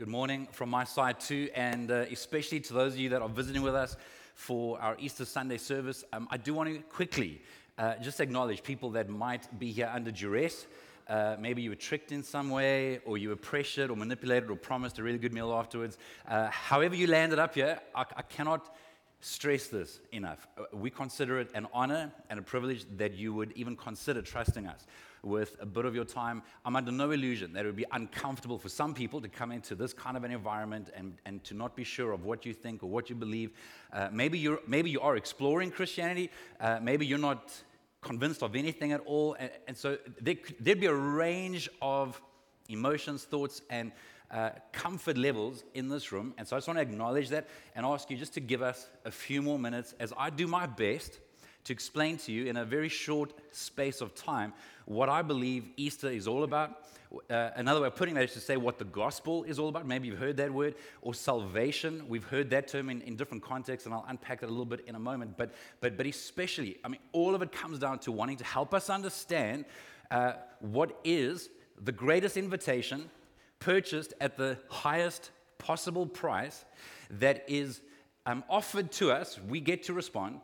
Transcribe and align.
Good 0.00 0.08
morning 0.08 0.48
from 0.50 0.70
my 0.70 0.84
side, 0.84 1.20
too, 1.20 1.50
and 1.54 1.90
uh, 1.90 2.06
especially 2.10 2.58
to 2.60 2.72
those 2.72 2.94
of 2.94 2.98
you 2.98 3.10
that 3.10 3.20
are 3.20 3.28
visiting 3.28 3.60
with 3.60 3.74
us 3.74 3.98
for 4.34 4.80
our 4.80 4.96
Easter 4.98 5.26
Sunday 5.26 5.58
service. 5.58 6.04
Um, 6.14 6.26
I 6.30 6.38
do 6.38 6.54
want 6.54 6.70
to 6.70 6.78
quickly 6.78 7.42
uh, 7.76 7.96
just 7.96 8.18
acknowledge 8.18 8.62
people 8.62 8.88
that 8.92 9.10
might 9.10 9.58
be 9.58 9.70
here 9.70 9.90
under 9.92 10.10
duress. 10.10 10.66
Uh, 11.06 11.36
maybe 11.38 11.60
you 11.60 11.68
were 11.68 11.76
tricked 11.76 12.12
in 12.12 12.22
some 12.22 12.48
way, 12.48 13.00
or 13.04 13.18
you 13.18 13.28
were 13.28 13.36
pressured, 13.36 13.90
or 13.90 13.94
manipulated, 13.94 14.50
or 14.50 14.56
promised 14.56 14.98
a 14.98 15.02
really 15.02 15.18
good 15.18 15.34
meal 15.34 15.52
afterwards. 15.52 15.98
Uh, 16.26 16.48
however, 16.48 16.94
you 16.94 17.06
landed 17.06 17.38
up 17.38 17.54
here, 17.54 17.78
I, 17.94 18.06
I 18.16 18.22
cannot 18.22 18.74
stress 19.20 19.66
this 19.66 20.00
enough. 20.12 20.48
Uh, 20.56 20.62
we 20.72 20.88
consider 20.88 21.40
it 21.40 21.50
an 21.54 21.66
honor 21.74 22.10
and 22.30 22.40
a 22.40 22.42
privilege 22.42 22.86
that 22.96 23.12
you 23.12 23.34
would 23.34 23.52
even 23.52 23.76
consider 23.76 24.22
trusting 24.22 24.66
us 24.66 24.86
with 25.22 25.56
a 25.60 25.66
bit 25.66 25.84
of 25.84 25.94
your 25.94 26.04
time. 26.04 26.42
I'm 26.64 26.76
under 26.76 26.92
no 26.92 27.10
illusion 27.10 27.52
that 27.52 27.64
it 27.64 27.68
would 27.68 27.76
be 27.76 27.86
uncomfortable 27.92 28.58
for 28.58 28.68
some 28.68 28.94
people 28.94 29.20
to 29.20 29.28
come 29.28 29.52
into 29.52 29.74
this 29.74 29.92
kind 29.92 30.16
of 30.16 30.24
an 30.24 30.30
environment 30.30 30.90
and, 30.94 31.14
and 31.26 31.42
to 31.44 31.54
not 31.54 31.76
be 31.76 31.84
sure 31.84 32.12
of 32.12 32.24
what 32.24 32.46
you 32.46 32.54
think 32.54 32.82
or 32.82 32.86
what 32.86 33.10
you 33.10 33.16
believe. 33.16 33.50
Uh, 33.92 34.08
maybe, 34.12 34.38
you're, 34.38 34.60
maybe 34.66 34.90
you 34.90 35.00
are 35.00 35.16
exploring 35.16 35.70
Christianity, 35.70 36.30
uh, 36.60 36.78
maybe 36.82 37.06
you're 37.06 37.18
not 37.18 37.52
convinced 38.00 38.42
of 38.42 38.56
anything 38.56 38.92
at 38.92 39.00
all. 39.06 39.34
And, 39.38 39.50
and 39.68 39.76
so 39.76 39.98
there, 40.20 40.36
there'd 40.58 40.80
be 40.80 40.86
a 40.86 40.94
range 40.94 41.68
of 41.82 42.20
emotions, 42.68 43.24
thoughts, 43.24 43.62
and 43.70 43.92
uh, 44.30 44.50
comfort 44.72 45.18
levels 45.18 45.64
in 45.74 45.88
this 45.88 46.12
room. 46.12 46.34
And 46.38 46.46
so 46.46 46.56
I 46.56 46.58
just 46.58 46.68
want 46.68 46.78
to 46.78 46.82
acknowledge 46.82 47.28
that 47.30 47.48
and 47.74 47.84
ask 47.84 48.10
you 48.10 48.16
just 48.16 48.34
to 48.34 48.40
give 48.40 48.62
us 48.62 48.88
a 49.04 49.10
few 49.10 49.42
more 49.42 49.58
minutes 49.58 49.94
as 49.98 50.12
I 50.16 50.30
do 50.30 50.46
my 50.46 50.66
best 50.66 51.18
to 51.64 51.72
explain 51.72 52.16
to 52.18 52.32
you 52.32 52.46
in 52.46 52.56
a 52.56 52.64
very 52.64 52.88
short 52.88 53.32
space 53.52 54.00
of 54.00 54.14
time 54.14 54.52
what 54.86 55.08
I 55.08 55.22
believe 55.22 55.70
Easter 55.76 56.08
is 56.08 56.26
all 56.26 56.42
about. 56.42 56.84
Uh, 57.28 57.50
another 57.56 57.80
way 57.80 57.88
of 57.88 57.96
putting 57.96 58.14
that 58.14 58.24
is 58.24 58.32
to 58.34 58.40
say 58.40 58.56
what 58.56 58.78
the 58.78 58.84
gospel 58.84 59.42
is 59.44 59.58
all 59.58 59.68
about. 59.68 59.86
Maybe 59.86 60.06
you've 60.08 60.18
heard 60.18 60.36
that 60.36 60.52
word, 60.52 60.76
or 61.02 61.12
salvation. 61.12 62.04
We've 62.08 62.24
heard 62.24 62.50
that 62.50 62.68
term 62.68 62.88
in, 62.88 63.02
in 63.02 63.16
different 63.16 63.42
contexts, 63.42 63.86
and 63.86 63.94
I'll 63.94 64.04
unpack 64.08 64.40
that 64.40 64.46
a 64.46 64.50
little 64.50 64.64
bit 64.64 64.84
in 64.86 64.94
a 64.94 64.98
moment. 64.98 65.36
But, 65.36 65.52
but, 65.80 65.96
but 65.96 66.06
especially, 66.06 66.78
I 66.84 66.88
mean, 66.88 67.00
all 67.12 67.34
of 67.34 67.42
it 67.42 67.50
comes 67.50 67.78
down 67.80 67.98
to 68.00 68.12
wanting 68.12 68.36
to 68.36 68.44
help 68.44 68.74
us 68.74 68.90
understand 68.90 69.64
uh, 70.10 70.34
what 70.60 70.98
is 71.04 71.50
the 71.82 71.92
greatest 71.92 72.36
invitation 72.36 73.10
purchased 73.58 74.14
at 74.20 74.36
the 74.36 74.56
highest 74.68 75.30
possible 75.58 76.06
price 76.06 76.64
that 77.10 77.44
is 77.48 77.80
um, 78.26 78.44
offered 78.48 78.92
to 78.92 79.10
us. 79.10 79.38
We 79.48 79.60
get 79.60 79.84
to 79.84 79.92
respond 79.92 80.40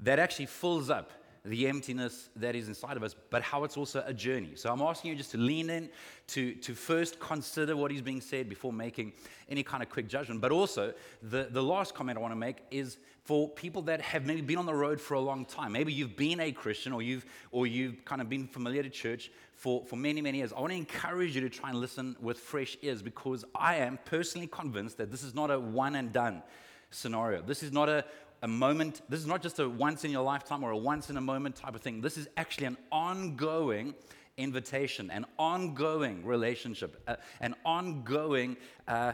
that 0.00 0.18
actually 0.18 0.46
fills 0.46 0.90
up 0.90 1.10
the 1.44 1.66
emptiness 1.66 2.30
that 2.36 2.54
is 2.54 2.68
inside 2.68 2.96
of 2.96 3.02
us, 3.02 3.16
but 3.30 3.42
how 3.42 3.64
it's 3.64 3.76
also 3.76 4.04
a 4.06 4.14
journey. 4.14 4.52
So 4.54 4.72
I'm 4.72 4.80
asking 4.80 5.10
you 5.10 5.16
just 5.16 5.32
to 5.32 5.38
lean 5.38 5.70
in, 5.70 5.88
to, 6.28 6.54
to 6.54 6.74
first 6.74 7.18
consider 7.18 7.76
what 7.76 7.90
is 7.90 8.00
being 8.00 8.20
said 8.20 8.48
before 8.48 8.72
making 8.72 9.12
any 9.48 9.64
kind 9.64 9.82
of 9.82 9.88
quick 9.88 10.08
judgment. 10.08 10.40
But 10.40 10.52
also, 10.52 10.94
the, 11.20 11.48
the 11.50 11.62
last 11.62 11.94
comment 11.94 12.16
I 12.16 12.20
want 12.20 12.32
to 12.32 12.38
make 12.38 12.58
is 12.70 12.98
for 13.24 13.48
people 13.48 13.82
that 13.82 14.00
have 14.00 14.24
maybe 14.24 14.40
been 14.40 14.58
on 14.58 14.66
the 14.66 14.74
road 14.74 15.00
for 15.00 15.14
a 15.14 15.20
long 15.20 15.44
time. 15.44 15.72
Maybe 15.72 15.92
you've 15.92 16.16
been 16.16 16.38
a 16.38 16.52
Christian 16.52 16.92
or 16.92 17.02
you've, 17.02 17.26
or 17.50 17.66
you've 17.66 18.04
kind 18.04 18.20
of 18.20 18.28
been 18.28 18.46
familiar 18.46 18.84
to 18.84 18.90
church 18.90 19.32
for, 19.52 19.84
for 19.84 19.96
many, 19.96 20.20
many 20.20 20.38
years. 20.38 20.52
I 20.52 20.60
want 20.60 20.72
to 20.72 20.76
encourage 20.76 21.34
you 21.34 21.40
to 21.40 21.48
try 21.48 21.70
and 21.70 21.80
listen 21.80 22.16
with 22.20 22.38
fresh 22.38 22.76
ears 22.82 23.02
because 23.02 23.44
I 23.54 23.76
am 23.76 23.98
personally 24.04 24.46
convinced 24.46 24.96
that 24.98 25.10
this 25.10 25.24
is 25.24 25.34
not 25.34 25.50
a 25.50 25.58
one 25.58 25.96
and 25.96 26.12
done 26.12 26.42
scenario. 26.90 27.42
This 27.42 27.64
is 27.64 27.72
not 27.72 27.88
a 27.88 28.04
a 28.42 28.48
moment. 28.48 29.02
This 29.08 29.20
is 29.20 29.26
not 29.26 29.42
just 29.42 29.58
a 29.60 29.68
once 29.68 30.04
in 30.04 30.10
your 30.10 30.22
lifetime 30.22 30.62
or 30.62 30.72
a 30.72 30.76
once 30.76 31.10
in 31.10 31.16
a 31.16 31.20
moment 31.20 31.56
type 31.56 31.74
of 31.74 31.80
thing. 31.80 32.00
This 32.00 32.18
is 32.18 32.28
actually 32.36 32.66
an 32.66 32.76
ongoing 32.90 33.94
invitation, 34.36 35.10
an 35.10 35.24
ongoing 35.38 36.24
relationship, 36.24 37.00
uh, 37.06 37.16
an 37.40 37.54
ongoing 37.64 38.56
uh, 38.88 39.12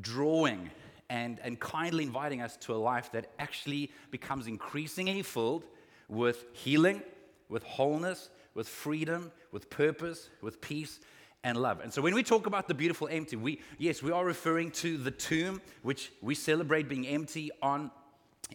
drawing 0.00 0.70
and, 1.08 1.40
and 1.40 1.58
kindly 1.58 2.04
inviting 2.04 2.40
us 2.40 2.56
to 2.56 2.74
a 2.74 2.76
life 2.76 3.10
that 3.12 3.30
actually 3.38 3.90
becomes 4.10 4.46
increasingly 4.46 5.22
filled 5.22 5.64
with 6.08 6.44
healing, 6.52 7.02
with 7.48 7.62
wholeness, 7.62 8.30
with 8.54 8.68
freedom, 8.68 9.30
with 9.52 9.70
purpose, 9.70 10.28
with 10.40 10.60
peace, 10.60 11.00
and 11.44 11.58
love. 11.58 11.80
And 11.80 11.92
so 11.92 12.00
when 12.00 12.14
we 12.14 12.22
talk 12.22 12.46
about 12.46 12.68
the 12.68 12.74
beautiful 12.74 13.08
empty, 13.08 13.36
we 13.36 13.60
yes, 13.78 14.02
we 14.02 14.12
are 14.12 14.24
referring 14.24 14.70
to 14.72 14.96
the 14.96 15.10
tomb 15.10 15.60
which 15.82 16.12
we 16.20 16.34
celebrate 16.34 16.88
being 16.88 17.06
empty 17.06 17.50
on 17.60 17.90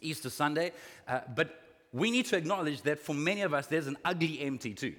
Easter 0.02 0.30
Sunday. 0.30 0.72
Uh, 1.08 1.22
but 1.36 1.62
we 1.94 2.12
need 2.12 2.26
to 2.28 2.38
acknowledge 2.38 2.82
that 2.84 3.00
for 3.00 3.14
many 3.14 3.42
of 3.42 3.54
us, 3.54 3.68
there's 3.68 3.88
an 3.88 3.98
ugly 4.04 4.42
empty 4.42 4.74
too. 4.74 4.96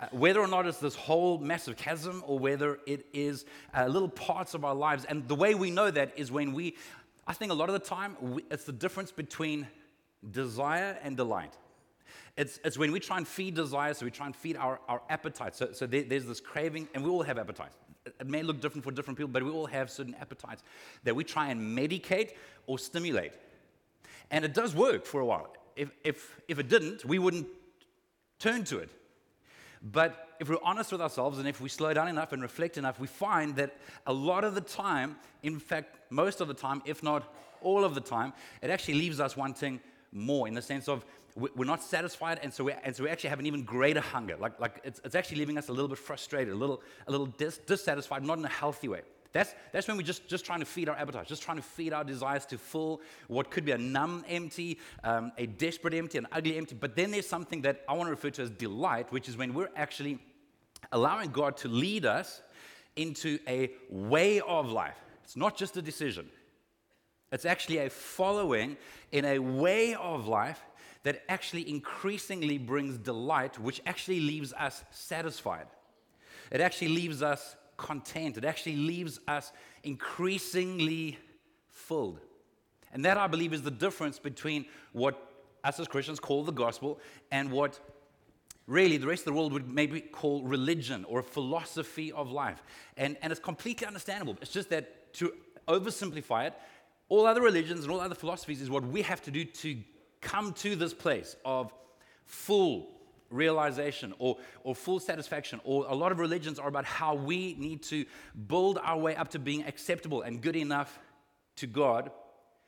Uh, 0.00 0.06
whether 0.12 0.40
or 0.40 0.46
not 0.46 0.64
it's 0.66 0.78
this 0.78 0.94
whole 0.94 1.38
massive 1.38 1.76
chasm 1.76 2.22
or 2.26 2.38
whether 2.38 2.78
it 2.86 3.06
is 3.12 3.44
uh, 3.76 3.86
little 3.86 4.08
parts 4.08 4.54
of 4.54 4.64
our 4.64 4.74
lives. 4.74 5.04
And 5.04 5.26
the 5.26 5.34
way 5.34 5.54
we 5.54 5.70
know 5.70 5.90
that 5.90 6.12
is 6.16 6.30
when 6.30 6.52
we, 6.52 6.76
I 7.26 7.32
think 7.32 7.50
a 7.50 7.54
lot 7.54 7.68
of 7.68 7.72
the 7.72 7.80
time, 7.80 8.16
we, 8.20 8.44
it's 8.50 8.64
the 8.64 8.72
difference 8.72 9.10
between 9.10 9.66
desire 10.30 10.96
and 11.02 11.16
delight. 11.16 11.54
It's, 12.36 12.60
it's 12.64 12.78
when 12.78 12.92
we 12.92 13.00
try 13.00 13.16
and 13.16 13.26
feed 13.26 13.54
desire, 13.54 13.92
so 13.94 14.04
we 14.04 14.12
try 14.12 14.26
and 14.26 14.36
feed 14.36 14.56
our, 14.56 14.78
our 14.88 15.02
appetite. 15.10 15.56
So, 15.56 15.72
so 15.72 15.86
there, 15.86 16.04
there's 16.04 16.26
this 16.26 16.40
craving, 16.40 16.88
and 16.94 17.02
we 17.02 17.10
all 17.10 17.24
have 17.24 17.36
appetites. 17.36 17.76
It 18.06 18.28
may 18.28 18.44
look 18.44 18.60
different 18.60 18.84
for 18.84 18.92
different 18.92 19.18
people, 19.18 19.32
but 19.32 19.42
we 19.42 19.50
all 19.50 19.66
have 19.66 19.90
certain 19.90 20.14
appetites 20.20 20.62
that 21.02 21.16
we 21.16 21.24
try 21.24 21.48
and 21.48 21.76
medicate 21.76 22.34
or 22.68 22.78
stimulate. 22.78 23.32
And 24.30 24.44
it 24.44 24.54
does 24.54 24.74
work 24.74 25.06
for 25.06 25.20
a 25.20 25.26
while. 25.26 25.52
If, 25.76 25.90
if, 26.04 26.40
if 26.48 26.58
it 26.58 26.68
didn't, 26.68 27.04
we 27.04 27.18
wouldn't 27.18 27.46
turn 28.38 28.64
to 28.64 28.78
it. 28.78 28.90
But 29.82 30.28
if 30.40 30.48
we're 30.48 30.56
honest 30.62 30.92
with 30.92 31.00
ourselves 31.00 31.38
and 31.38 31.48
if 31.48 31.60
we 31.60 31.68
slow 31.68 31.92
down 31.94 32.08
enough 32.08 32.32
and 32.32 32.42
reflect 32.42 32.78
enough, 32.78 32.98
we 32.98 33.06
find 33.06 33.56
that 33.56 33.76
a 34.06 34.12
lot 34.12 34.44
of 34.44 34.54
the 34.54 34.60
time, 34.60 35.16
in 35.42 35.58
fact, 35.58 35.96
most 36.10 36.40
of 36.40 36.48
the 36.48 36.54
time, 36.54 36.82
if 36.84 37.02
not 37.02 37.32
all 37.60 37.84
of 37.84 37.94
the 37.94 38.00
time, 38.00 38.32
it 38.62 38.70
actually 38.70 38.94
leaves 38.94 39.20
us 39.20 39.36
wanting 39.36 39.80
more 40.12 40.48
in 40.48 40.54
the 40.54 40.62
sense 40.62 40.88
of 40.88 41.04
we're 41.36 41.64
not 41.64 41.82
satisfied, 41.82 42.40
and 42.42 42.52
so 42.52 42.64
we, 42.64 42.72
and 42.82 42.96
so 42.96 43.04
we 43.04 43.10
actually 43.10 43.30
have 43.30 43.38
an 43.38 43.46
even 43.46 43.62
greater 43.62 44.00
hunger. 44.00 44.36
Like, 44.36 44.58
like 44.58 44.80
it's, 44.82 45.00
it's 45.04 45.14
actually 45.14 45.38
leaving 45.38 45.56
us 45.56 45.68
a 45.68 45.72
little 45.72 45.88
bit 45.88 45.98
frustrated, 45.98 46.52
a 46.52 46.56
little, 46.56 46.82
a 47.06 47.10
little 47.12 47.26
dis- 47.26 47.58
dissatisfied, 47.58 48.24
not 48.24 48.38
in 48.38 48.44
a 48.44 48.48
healthy 48.48 48.88
way. 48.88 49.02
That's, 49.32 49.54
that's 49.72 49.86
when 49.86 49.96
we're 49.96 50.04
just, 50.04 50.26
just 50.26 50.44
trying 50.46 50.60
to 50.60 50.66
feed 50.66 50.88
our 50.88 50.96
appetites, 50.96 51.28
just 51.28 51.42
trying 51.42 51.58
to 51.58 51.62
feed 51.62 51.92
our 51.92 52.04
desires 52.04 52.46
to 52.46 52.58
fill 52.58 53.02
what 53.26 53.50
could 53.50 53.64
be 53.64 53.72
a 53.72 53.78
numb 53.78 54.24
empty, 54.28 54.78
um, 55.04 55.32
a 55.36 55.46
desperate 55.46 55.92
empty, 55.92 56.18
an 56.18 56.26
ugly 56.32 56.56
empty. 56.56 56.74
But 56.74 56.96
then 56.96 57.10
there's 57.10 57.28
something 57.28 57.62
that 57.62 57.82
I 57.88 57.92
want 57.92 58.06
to 58.06 58.10
refer 58.10 58.30
to 58.30 58.42
as 58.42 58.50
delight, 58.50 59.12
which 59.12 59.28
is 59.28 59.36
when 59.36 59.52
we're 59.52 59.68
actually 59.76 60.18
allowing 60.92 61.30
God 61.30 61.56
to 61.58 61.68
lead 61.68 62.06
us 62.06 62.40
into 62.96 63.38
a 63.46 63.70
way 63.90 64.40
of 64.40 64.72
life. 64.72 64.96
It's 65.24 65.36
not 65.36 65.56
just 65.56 65.76
a 65.76 65.82
decision, 65.82 66.28
it's 67.30 67.44
actually 67.44 67.78
a 67.78 67.90
following 67.90 68.78
in 69.12 69.26
a 69.26 69.38
way 69.38 69.94
of 69.94 70.26
life 70.26 70.60
that 71.02 71.22
actually 71.28 71.68
increasingly 71.68 72.56
brings 72.56 72.96
delight, 72.96 73.58
which 73.58 73.82
actually 73.84 74.20
leaves 74.20 74.52
us 74.54 74.82
satisfied. 74.90 75.66
It 76.50 76.62
actually 76.62 76.88
leaves 76.88 77.22
us 77.22 77.56
content. 77.78 78.36
It 78.36 78.44
actually 78.44 78.76
leaves 78.76 79.18
us 79.26 79.52
increasingly 79.82 81.18
filled. 81.70 82.20
And 82.92 83.04
that, 83.06 83.16
I 83.16 83.26
believe, 83.26 83.54
is 83.54 83.62
the 83.62 83.70
difference 83.70 84.18
between 84.18 84.66
what 84.92 85.24
us 85.64 85.80
as 85.80 85.88
Christians 85.88 86.20
call 86.20 86.44
the 86.44 86.52
gospel 86.52 87.00
and 87.30 87.50
what 87.50 87.80
really 88.66 88.98
the 88.98 89.06
rest 89.06 89.22
of 89.22 89.26
the 89.26 89.32
world 89.32 89.52
would 89.52 89.68
maybe 89.68 90.00
call 90.00 90.42
religion 90.42 91.04
or 91.04 91.22
philosophy 91.22 92.12
of 92.12 92.30
life. 92.30 92.62
And, 92.96 93.16
and 93.22 93.32
it's 93.32 93.40
completely 93.40 93.86
understandable. 93.86 94.36
It's 94.42 94.52
just 94.52 94.68
that 94.70 95.14
to 95.14 95.32
oversimplify 95.66 96.48
it, 96.48 96.54
all 97.08 97.26
other 97.26 97.40
religions 97.40 97.84
and 97.84 97.90
all 97.90 98.00
other 98.00 98.14
philosophies 98.14 98.60
is 98.60 98.68
what 98.68 98.84
we 98.84 99.02
have 99.02 99.22
to 99.22 99.30
do 99.30 99.44
to 99.44 99.78
come 100.20 100.52
to 100.52 100.76
this 100.76 100.92
place 100.92 101.36
of 101.44 101.72
full 102.26 102.97
realization 103.30 104.14
or, 104.18 104.36
or 104.64 104.74
full 104.74 105.00
satisfaction, 105.00 105.60
or 105.64 105.86
a 105.88 105.94
lot 105.94 106.12
of 106.12 106.18
religions 106.18 106.58
are 106.58 106.68
about 106.68 106.84
how 106.84 107.14
we 107.14 107.54
need 107.58 107.82
to 107.84 108.04
build 108.46 108.78
our 108.82 108.98
way 108.98 109.16
up 109.16 109.28
to 109.30 109.38
being 109.38 109.64
acceptable 109.64 110.22
and 110.22 110.40
good 110.40 110.56
enough 110.56 110.98
to 111.56 111.66
God 111.66 112.10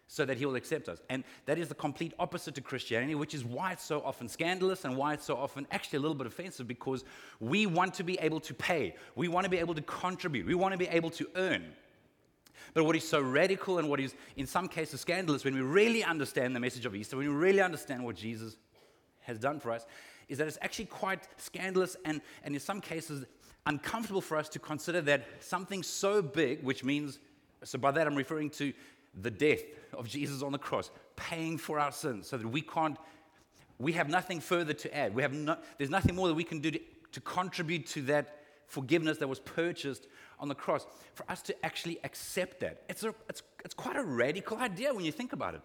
so 0.06 0.24
that 0.24 0.36
He 0.36 0.44
will 0.44 0.56
accept 0.56 0.88
us. 0.88 1.00
And 1.08 1.22
that 1.46 1.56
is 1.56 1.68
the 1.68 1.74
complete 1.74 2.12
opposite 2.18 2.56
to 2.56 2.60
Christianity, 2.60 3.14
which 3.14 3.32
is 3.32 3.44
why 3.44 3.72
it's 3.72 3.84
so 3.84 4.02
often 4.02 4.28
scandalous 4.28 4.84
and 4.84 4.96
why 4.96 5.14
it's 5.14 5.24
so 5.24 5.36
often 5.36 5.68
actually 5.70 5.98
a 5.98 6.00
little 6.00 6.16
bit 6.16 6.26
offensive 6.26 6.66
because 6.66 7.04
we 7.38 7.66
want 7.66 7.94
to 7.94 8.02
be 8.02 8.18
able 8.18 8.40
to 8.40 8.52
pay, 8.52 8.96
we 9.14 9.28
want 9.28 9.44
to 9.44 9.50
be 9.50 9.58
able 9.58 9.74
to 9.74 9.82
contribute, 9.82 10.46
we 10.46 10.54
want 10.56 10.72
to 10.72 10.78
be 10.78 10.88
able 10.88 11.10
to 11.10 11.28
earn. 11.36 11.64
But 12.74 12.84
what 12.84 12.96
is 12.96 13.08
so 13.08 13.20
radical 13.20 13.78
and 13.78 13.88
what 13.88 14.00
is 14.00 14.14
in 14.36 14.46
some 14.46 14.66
cases 14.66 15.00
scandalous 15.00 15.44
when 15.44 15.54
we 15.54 15.60
really 15.60 16.02
understand 16.02 16.56
the 16.56 16.60
message 16.60 16.86
of 16.86 16.94
Easter, 16.94 17.16
when 17.16 17.28
we 17.28 17.34
really 17.34 17.62
understand 17.62 18.04
what 18.04 18.16
Jesus 18.16 18.56
has 19.20 19.38
done 19.38 19.60
for 19.60 19.70
us, 19.70 19.86
is 20.30 20.38
that 20.38 20.48
it's 20.48 20.58
actually 20.62 20.86
quite 20.86 21.28
scandalous 21.36 21.96
and, 22.04 22.22
and 22.44 22.54
in 22.54 22.60
some 22.60 22.80
cases 22.80 23.26
uncomfortable 23.66 24.20
for 24.20 24.36
us 24.36 24.48
to 24.48 24.58
consider 24.58 25.02
that 25.02 25.26
something 25.40 25.82
so 25.82 26.22
big, 26.22 26.62
which 26.62 26.82
means, 26.82 27.18
so 27.62 27.78
by 27.78 27.90
that 27.90 28.06
I'm 28.06 28.14
referring 28.14 28.50
to 28.50 28.72
the 29.20 29.30
death 29.30 29.60
of 29.92 30.08
Jesus 30.08 30.42
on 30.42 30.52
the 30.52 30.58
cross, 30.58 30.90
paying 31.16 31.58
for 31.58 31.78
our 31.78 31.92
sins 31.92 32.28
so 32.28 32.38
that 32.38 32.46
we 32.46 32.62
can't, 32.62 32.96
we 33.78 33.92
have 33.92 34.08
nothing 34.08 34.40
further 34.40 34.72
to 34.72 34.96
add. 34.96 35.14
We 35.14 35.22
have 35.22 35.32
no, 35.32 35.56
there's 35.76 35.90
nothing 35.90 36.14
more 36.14 36.28
that 36.28 36.34
we 36.34 36.44
can 36.44 36.60
do 36.60 36.70
to, 36.70 36.80
to 37.12 37.20
contribute 37.20 37.86
to 37.88 38.02
that 38.02 38.38
forgiveness 38.66 39.18
that 39.18 39.28
was 39.28 39.40
purchased 39.40 40.06
on 40.38 40.48
the 40.48 40.54
cross, 40.54 40.86
for 41.14 41.30
us 41.30 41.42
to 41.42 41.64
actually 41.66 41.98
accept 42.04 42.60
that. 42.60 42.82
It's, 42.88 43.02
a, 43.02 43.14
it's, 43.28 43.42
it's 43.64 43.74
quite 43.74 43.96
a 43.96 44.02
radical 44.02 44.56
idea 44.56 44.94
when 44.94 45.04
you 45.04 45.12
think 45.12 45.32
about 45.32 45.54
it. 45.54 45.60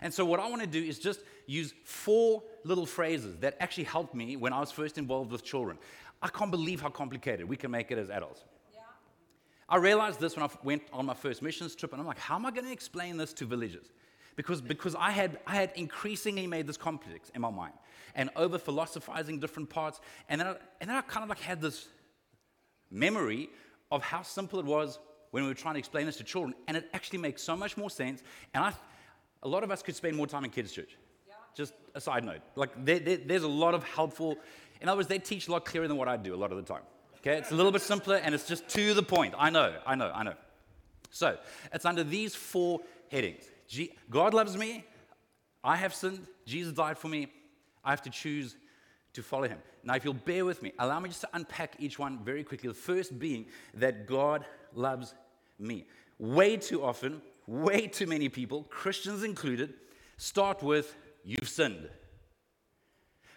And 0.00 0.12
so, 0.12 0.24
what 0.24 0.40
I 0.40 0.48
want 0.48 0.62
to 0.62 0.66
do 0.66 0.82
is 0.82 0.98
just 0.98 1.20
use 1.46 1.74
four 1.84 2.42
little 2.64 2.86
phrases 2.86 3.36
that 3.38 3.56
actually 3.60 3.84
helped 3.84 4.14
me 4.14 4.36
when 4.36 4.52
I 4.52 4.60
was 4.60 4.70
first 4.70 4.98
involved 4.98 5.32
with 5.32 5.44
children. 5.44 5.78
I 6.22 6.28
can't 6.28 6.50
believe 6.50 6.80
how 6.80 6.88
complicated 6.88 7.48
we 7.48 7.56
can 7.56 7.70
make 7.70 7.90
it 7.90 7.98
as 7.98 8.10
adults. 8.10 8.44
Yeah. 8.72 8.80
I 9.68 9.76
realized 9.76 10.20
this 10.20 10.36
when 10.36 10.44
I 10.44 10.50
went 10.62 10.82
on 10.92 11.06
my 11.06 11.14
first 11.14 11.42
missions 11.42 11.74
trip, 11.74 11.92
and 11.92 12.00
I'm 12.00 12.06
like, 12.06 12.18
how 12.18 12.36
am 12.36 12.46
I 12.46 12.50
going 12.50 12.66
to 12.66 12.72
explain 12.72 13.16
this 13.16 13.32
to 13.34 13.44
villagers? 13.44 13.86
Because, 14.36 14.60
because 14.60 14.94
I, 14.94 15.10
had, 15.10 15.40
I 15.46 15.56
had 15.56 15.72
increasingly 15.74 16.46
made 16.46 16.66
this 16.66 16.76
complex 16.76 17.30
in 17.34 17.40
my 17.42 17.50
mind 17.50 17.74
and 18.14 18.30
over 18.36 18.58
philosophizing 18.58 19.38
different 19.38 19.68
parts. 19.68 20.00
And 20.28 20.40
then, 20.40 20.48
I, 20.48 20.56
and 20.80 20.88
then 20.88 20.96
I 20.96 21.02
kind 21.02 21.22
of 21.22 21.28
like 21.28 21.40
had 21.40 21.60
this 21.60 21.88
memory 22.90 23.50
of 23.90 24.02
how 24.02 24.22
simple 24.22 24.58
it 24.58 24.64
was 24.64 24.98
when 25.32 25.42
we 25.42 25.48
were 25.48 25.54
trying 25.54 25.74
to 25.74 25.78
explain 25.78 26.06
this 26.06 26.16
to 26.16 26.24
children. 26.24 26.54
And 26.68 26.76
it 26.76 26.88
actually 26.94 27.18
makes 27.18 27.42
so 27.42 27.56
much 27.56 27.76
more 27.76 27.90
sense. 27.90 28.22
And 28.54 28.64
I, 28.64 28.72
a 29.42 29.48
lot 29.48 29.64
of 29.64 29.70
us 29.70 29.82
could 29.82 29.96
spend 29.96 30.16
more 30.16 30.26
time 30.26 30.44
in 30.44 30.50
kids' 30.50 30.72
church. 30.72 30.96
Yeah. 31.26 31.34
Just 31.54 31.74
a 31.94 32.00
side 32.00 32.24
note. 32.24 32.40
Like, 32.56 32.84
there, 32.84 32.98
there, 32.98 33.16
there's 33.16 33.42
a 33.42 33.48
lot 33.48 33.74
of 33.74 33.84
helpful, 33.84 34.38
in 34.80 34.88
other 34.88 34.98
words, 34.98 35.08
they 35.08 35.18
teach 35.18 35.48
a 35.48 35.52
lot 35.52 35.64
clearer 35.64 35.88
than 35.88 35.96
what 35.96 36.08
I 36.08 36.16
do 36.16 36.34
a 36.34 36.36
lot 36.36 36.50
of 36.50 36.56
the 36.56 36.62
time. 36.62 36.82
Okay? 37.18 37.38
It's 37.38 37.50
a 37.50 37.54
little 37.54 37.72
bit 37.72 37.82
simpler 37.82 38.16
and 38.16 38.34
it's 38.34 38.46
just 38.46 38.68
to 38.70 38.94
the 38.94 39.02
point. 39.02 39.34
I 39.38 39.50
know, 39.50 39.76
I 39.86 39.94
know, 39.94 40.10
I 40.14 40.22
know. 40.22 40.34
So, 41.10 41.36
it's 41.72 41.84
under 41.84 42.04
these 42.04 42.34
four 42.34 42.80
headings 43.10 43.44
God 44.10 44.34
loves 44.34 44.56
me, 44.56 44.84
I 45.64 45.76
have 45.76 45.94
sinned, 45.94 46.26
Jesus 46.44 46.72
died 46.72 46.98
for 46.98 47.08
me, 47.08 47.28
I 47.84 47.90
have 47.90 48.02
to 48.02 48.10
choose 48.10 48.56
to 49.14 49.22
follow 49.22 49.48
him. 49.48 49.58
Now, 49.84 49.94
if 49.94 50.04
you'll 50.04 50.14
bear 50.14 50.44
with 50.44 50.62
me, 50.62 50.72
allow 50.78 51.00
me 51.00 51.08
just 51.08 51.22
to 51.22 51.28
unpack 51.32 51.76
each 51.78 51.98
one 51.98 52.18
very 52.22 52.44
quickly. 52.44 52.68
The 52.68 52.74
first 52.74 53.18
being 53.18 53.46
that 53.74 54.06
God 54.06 54.44
loves 54.74 55.14
me. 55.58 55.86
Way 56.18 56.56
too 56.56 56.84
often, 56.84 57.20
way 57.46 57.86
too 57.86 58.06
many 58.06 58.28
people, 58.28 58.64
Christians 58.64 59.22
included, 59.22 59.74
start 60.16 60.62
with, 60.62 60.94
You've 61.24 61.48
sinned. 61.48 61.88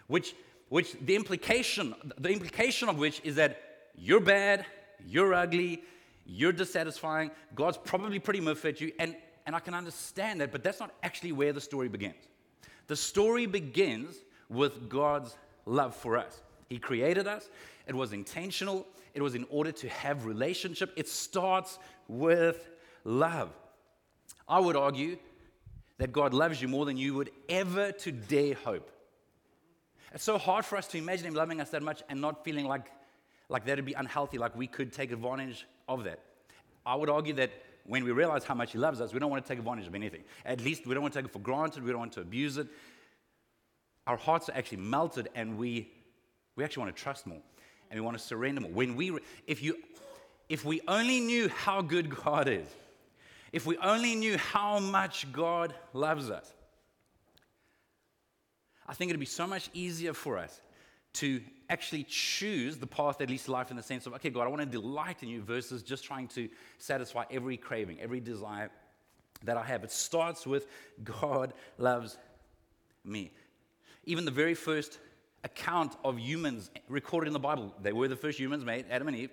Which, 0.08 0.34
which 0.68 0.96
the 1.00 1.14
implication, 1.14 1.94
the 2.18 2.30
implication 2.30 2.88
of 2.88 2.98
which 2.98 3.20
is 3.22 3.36
that 3.36 3.60
you're 3.94 4.20
bad, 4.20 4.66
you're 5.06 5.34
ugly, 5.34 5.82
you're 6.24 6.52
dissatisfying, 6.52 7.30
God's 7.54 7.78
probably 7.78 8.18
pretty 8.18 8.40
muff 8.40 8.64
at 8.64 8.80
you, 8.80 8.92
and, 8.98 9.14
and 9.46 9.54
I 9.54 9.60
can 9.60 9.74
understand 9.74 10.40
that, 10.40 10.50
but 10.50 10.64
that's 10.64 10.80
not 10.80 10.92
actually 11.02 11.32
where 11.32 11.52
the 11.52 11.60
story 11.60 11.88
begins. 11.88 12.26
The 12.88 12.96
story 12.96 13.46
begins 13.46 14.16
with 14.48 14.88
God's 14.88 15.36
love 15.64 15.94
for 15.94 16.16
us. 16.16 16.40
He 16.68 16.78
created 16.78 17.28
us, 17.28 17.48
it 17.86 17.94
was 17.94 18.12
intentional, 18.12 18.86
it 19.14 19.22
was 19.22 19.34
in 19.34 19.46
order 19.48 19.72
to 19.72 19.88
have 19.88 20.26
relationship. 20.26 20.92
It 20.94 21.08
starts 21.08 21.78
with 22.06 22.68
love. 23.04 23.50
I 24.48 24.60
would 24.60 24.76
argue 24.76 25.18
that 25.98 26.12
God 26.12 26.34
loves 26.34 26.60
you 26.60 26.68
more 26.68 26.84
than 26.84 26.96
you 26.96 27.14
would 27.14 27.30
ever 27.48 27.92
today 27.92 28.52
hope. 28.52 28.90
It's 30.12 30.24
so 30.24 30.38
hard 30.38 30.64
for 30.64 30.76
us 30.76 30.86
to 30.88 30.98
imagine 30.98 31.26
Him 31.26 31.34
loving 31.34 31.60
us 31.60 31.70
that 31.70 31.82
much 31.82 32.02
and 32.08 32.20
not 32.20 32.44
feeling 32.44 32.66
like, 32.66 32.86
like 33.48 33.64
that 33.66 33.76
would 33.76 33.84
be 33.84 33.94
unhealthy, 33.94 34.38
like 34.38 34.56
we 34.56 34.66
could 34.66 34.92
take 34.92 35.12
advantage 35.12 35.66
of 35.88 36.04
that. 36.04 36.20
I 36.84 36.94
would 36.94 37.10
argue 37.10 37.34
that 37.34 37.50
when 37.84 38.04
we 38.04 38.12
realize 38.12 38.44
how 38.44 38.54
much 38.54 38.72
He 38.72 38.78
loves 38.78 39.00
us, 39.00 39.12
we 39.12 39.18
don't 39.18 39.30
want 39.30 39.44
to 39.44 39.48
take 39.48 39.58
advantage 39.58 39.86
of 39.86 39.94
anything. 39.94 40.22
At 40.44 40.60
least 40.60 40.86
we 40.86 40.94
don't 40.94 41.02
want 41.02 41.14
to 41.14 41.20
take 41.20 41.26
it 41.26 41.32
for 41.32 41.40
granted, 41.40 41.82
we 41.82 41.90
don't 41.90 41.98
want 41.98 42.12
to 42.12 42.20
abuse 42.20 42.56
it. 42.56 42.68
Our 44.06 44.16
hearts 44.16 44.48
are 44.48 44.56
actually 44.56 44.78
melted 44.78 45.28
and 45.34 45.58
we, 45.58 45.90
we 46.54 46.62
actually 46.62 46.84
want 46.84 46.96
to 46.96 47.02
trust 47.02 47.26
more 47.26 47.40
and 47.90 47.98
we 47.98 48.04
want 48.04 48.16
to 48.16 48.22
surrender 48.22 48.60
more. 48.60 48.70
When 48.70 48.94
we, 48.94 49.18
if, 49.46 49.62
you, 49.62 49.78
if 50.48 50.64
we 50.64 50.80
only 50.86 51.20
knew 51.20 51.48
how 51.48 51.82
good 51.82 52.14
God 52.14 52.48
is, 52.48 52.66
if 53.56 53.64
we 53.64 53.78
only 53.78 54.14
knew 54.14 54.36
how 54.36 54.78
much 54.78 55.32
God 55.32 55.74
loves 55.94 56.28
us, 56.28 56.46
I 58.86 58.92
think 58.92 59.08
it'd 59.08 59.18
be 59.18 59.24
so 59.24 59.46
much 59.46 59.70
easier 59.72 60.12
for 60.12 60.36
us 60.36 60.60
to 61.14 61.40
actually 61.70 62.04
choose 62.06 62.76
the 62.76 62.86
path 62.86 63.16
that 63.16 63.30
leads 63.30 63.44
to 63.44 63.52
life 63.52 63.70
in 63.70 63.78
the 63.78 63.82
sense 63.82 64.04
of, 64.04 64.12
okay, 64.12 64.28
God, 64.28 64.42
I 64.42 64.48
want 64.48 64.60
to 64.60 64.66
delight 64.66 65.22
in 65.22 65.30
you 65.30 65.40
versus 65.40 65.82
just 65.82 66.04
trying 66.04 66.28
to 66.28 66.50
satisfy 66.76 67.24
every 67.30 67.56
craving, 67.56 67.98
every 67.98 68.20
desire 68.20 68.70
that 69.44 69.56
I 69.56 69.64
have. 69.64 69.82
It 69.84 69.90
starts 69.90 70.46
with 70.46 70.66
God 71.02 71.54
loves 71.78 72.18
me. 73.06 73.32
Even 74.04 74.26
the 74.26 74.30
very 74.30 74.54
first 74.54 74.98
account 75.44 75.96
of 76.04 76.18
humans 76.18 76.70
recorded 76.90 77.28
in 77.28 77.32
the 77.32 77.38
Bible, 77.38 77.74
they 77.80 77.94
were 77.94 78.06
the 78.06 78.16
first 78.16 78.38
humans 78.38 78.66
made, 78.66 78.84
Adam 78.90 79.08
and 79.08 79.16
Eve, 79.16 79.30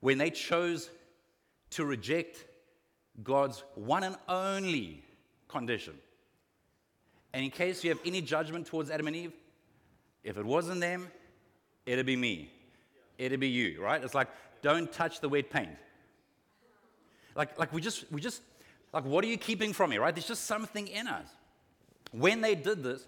when 0.00 0.16
they 0.16 0.30
chose 0.30 0.88
to 1.72 1.84
reject 1.84 2.46
God's 3.22 3.62
one 3.74 4.04
and 4.04 4.16
only 4.28 5.02
condition. 5.48 5.94
And 7.32 7.44
in 7.44 7.50
case 7.50 7.82
you 7.84 7.90
have 7.90 8.00
any 8.04 8.20
judgment 8.20 8.66
towards 8.66 8.90
Adam 8.90 9.06
and 9.06 9.16
Eve, 9.16 9.32
if 10.24 10.36
it 10.36 10.44
wasn't 10.44 10.80
them, 10.80 11.08
it'd 11.86 12.06
be 12.06 12.16
me. 12.16 12.50
It'd 13.18 13.40
be 13.40 13.48
you, 13.48 13.82
right? 13.82 14.02
It's 14.02 14.14
like, 14.14 14.28
don't 14.62 14.92
touch 14.92 15.20
the 15.20 15.28
wet 15.28 15.50
paint. 15.50 15.70
Like, 17.34 17.58
like 17.58 17.72
we 17.72 17.80
just, 17.80 18.10
we 18.12 18.20
just, 18.20 18.42
like, 18.92 19.04
what 19.04 19.24
are 19.24 19.28
you 19.28 19.38
keeping 19.38 19.72
from 19.72 19.90
me, 19.90 19.98
right? 19.98 20.14
There's 20.14 20.28
just 20.28 20.44
something 20.44 20.86
in 20.86 21.06
us. 21.06 21.28
When 22.12 22.40
they 22.40 22.54
did 22.54 22.82
this, 22.82 23.06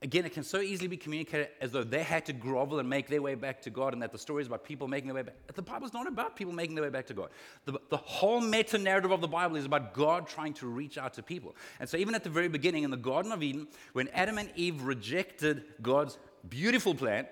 Again, 0.00 0.24
it 0.24 0.32
can 0.32 0.44
so 0.44 0.60
easily 0.60 0.86
be 0.86 0.96
communicated 0.96 1.48
as 1.60 1.72
though 1.72 1.82
they 1.82 2.04
had 2.04 2.24
to 2.26 2.32
grovel 2.32 2.78
and 2.78 2.88
make 2.88 3.08
their 3.08 3.20
way 3.20 3.34
back 3.34 3.60
to 3.62 3.70
God, 3.70 3.94
and 3.94 4.02
that 4.02 4.12
the 4.12 4.18
story 4.18 4.42
is 4.42 4.46
about 4.46 4.62
people 4.62 4.86
making 4.86 5.08
their 5.08 5.16
way 5.16 5.22
back. 5.22 5.34
The 5.52 5.62
Bible's 5.62 5.92
not 5.92 6.06
about 6.06 6.36
people 6.36 6.54
making 6.54 6.76
their 6.76 6.84
way 6.84 6.90
back 6.90 7.06
to 7.06 7.14
God. 7.14 7.30
The, 7.64 7.80
the 7.90 7.96
whole 7.96 8.40
meta 8.40 8.78
narrative 8.78 9.10
of 9.10 9.20
the 9.20 9.26
Bible 9.28 9.56
is 9.56 9.64
about 9.64 9.94
God 9.94 10.28
trying 10.28 10.54
to 10.54 10.68
reach 10.68 10.98
out 10.98 11.14
to 11.14 11.22
people. 11.22 11.56
And 11.80 11.88
so, 11.88 11.96
even 11.96 12.14
at 12.14 12.22
the 12.22 12.30
very 12.30 12.46
beginning 12.46 12.84
in 12.84 12.92
the 12.92 12.96
Garden 12.96 13.32
of 13.32 13.42
Eden, 13.42 13.66
when 13.92 14.06
Adam 14.08 14.38
and 14.38 14.50
Eve 14.54 14.82
rejected 14.82 15.64
God's 15.82 16.16
beautiful 16.48 16.94
plan, 16.94 17.26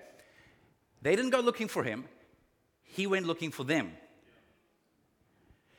they 1.01 1.15
didn't 1.15 1.31
go 1.31 1.39
looking 1.39 1.69
for 1.69 1.83
him, 1.83 2.03
he 2.83 3.07
went 3.07 3.25
looking 3.25 3.51
for 3.51 3.63
them. 3.63 3.93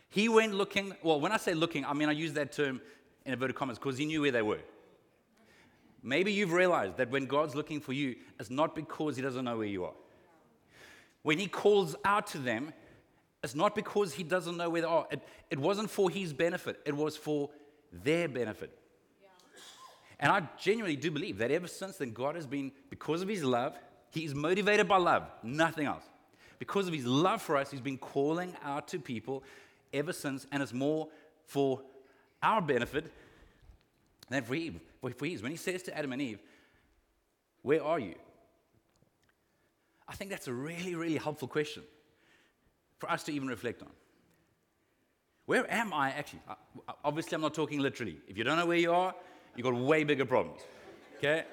He 0.08 0.30
went 0.30 0.54
looking, 0.54 0.94
well, 1.02 1.20
when 1.20 1.32
I 1.32 1.36
say 1.36 1.52
looking, 1.52 1.84
I 1.84 1.92
mean 1.92 2.08
I 2.08 2.12
use 2.12 2.32
that 2.32 2.52
term 2.52 2.80
in 3.26 3.34
inverted 3.34 3.56
commas 3.56 3.78
because 3.78 3.98
he 3.98 4.06
knew 4.06 4.22
where 4.22 4.30
they 4.30 4.40
were. 4.40 4.60
Maybe 6.02 6.32
you've 6.32 6.52
realized 6.52 6.96
that 6.98 7.10
when 7.10 7.26
God's 7.26 7.54
looking 7.54 7.80
for 7.80 7.92
you, 7.92 8.16
it's 8.38 8.50
not 8.50 8.74
because 8.74 9.16
He 9.16 9.22
doesn't 9.22 9.44
know 9.44 9.58
where 9.58 9.66
you 9.66 9.84
are. 9.84 9.94
When 11.22 11.38
He 11.38 11.46
calls 11.46 11.96
out 12.04 12.28
to 12.28 12.38
them, 12.38 12.72
it's 13.42 13.54
not 13.54 13.74
because 13.74 14.14
He 14.14 14.22
doesn't 14.22 14.56
know 14.56 14.70
where 14.70 14.82
they 14.82 14.88
are. 14.88 15.06
It, 15.10 15.22
it 15.50 15.58
wasn't 15.58 15.90
for 15.90 16.10
His 16.10 16.32
benefit, 16.32 16.80
it 16.84 16.96
was 16.96 17.16
for 17.16 17.50
their 17.92 18.28
benefit. 18.28 18.76
And 20.20 20.32
I 20.32 20.48
genuinely 20.58 20.96
do 20.96 21.10
believe 21.10 21.38
that 21.38 21.50
ever 21.50 21.68
since 21.68 21.96
then, 21.96 22.12
God 22.12 22.34
has 22.34 22.46
been, 22.46 22.72
because 22.90 23.22
of 23.22 23.28
His 23.28 23.44
love, 23.44 23.76
He 24.10 24.24
is 24.24 24.34
motivated 24.34 24.88
by 24.88 24.96
love, 24.96 25.24
nothing 25.42 25.86
else. 25.86 26.04
Because 26.58 26.88
of 26.88 26.94
His 26.94 27.06
love 27.06 27.40
for 27.42 27.56
us, 27.56 27.70
He's 27.70 27.80
been 27.80 27.98
calling 27.98 28.56
out 28.64 28.88
to 28.88 28.98
people 28.98 29.44
ever 29.92 30.12
since, 30.12 30.46
and 30.52 30.62
it's 30.62 30.72
more 30.72 31.08
for 31.46 31.82
our 32.42 32.60
benefit 32.60 33.12
than 34.30 34.42
for 34.44 34.54
Eve 34.54 34.80
for 35.00 35.26
years. 35.26 35.42
When 35.42 35.50
he 35.50 35.56
says 35.56 35.82
to 35.84 35.96
Adam 35.96 36.12
and 36.12 36.22
Eve, 36.22 36.40
Where 37.62 37.82
are 37.82 37.98
you? 37.98 38.14
I 40.08 40.14
think 40.14 40.30
that's 40.30 40.48
a 40.48 40.52
really, 40.52 40.94
really 40.94 41.16
helpful 41.16 41.48
question 41.48 41.82
for 42.98 43.10
us 43.10 43.22
to 43.24 43.32
even 43.32 43.48
reflect 43.48 43.82
on. 43.82 43.90
Where 45.46 45.70
am 45.72 45.92
I 45.94 46.10
actually? 46.10 46.40
Obviously, 47.04 47.34
I'm 47.34 47.40
not 47.40 47.54
talking 47.54 47.78
literally. 47.80 48.18
If 48.26 48.36
you 48.36 48.44
don't 48.44 48.56
know 48.56 48.66
where 48.66 48.78
you 48.78 48.92
are, 48.92 49.14
you've 49.56 49.64
got 49.64 49.74
way 49.74 50.04
bigger 50.04 50.24
problems. 50.24 50.60
Okay? 51.18 51.44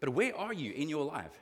But 0.00 0.10
where 0.10 0.36
are 0.36 0.52
you 0.52 0.72
in 0.72 0.88
your 0.88 1.04
life? 1.04 1.41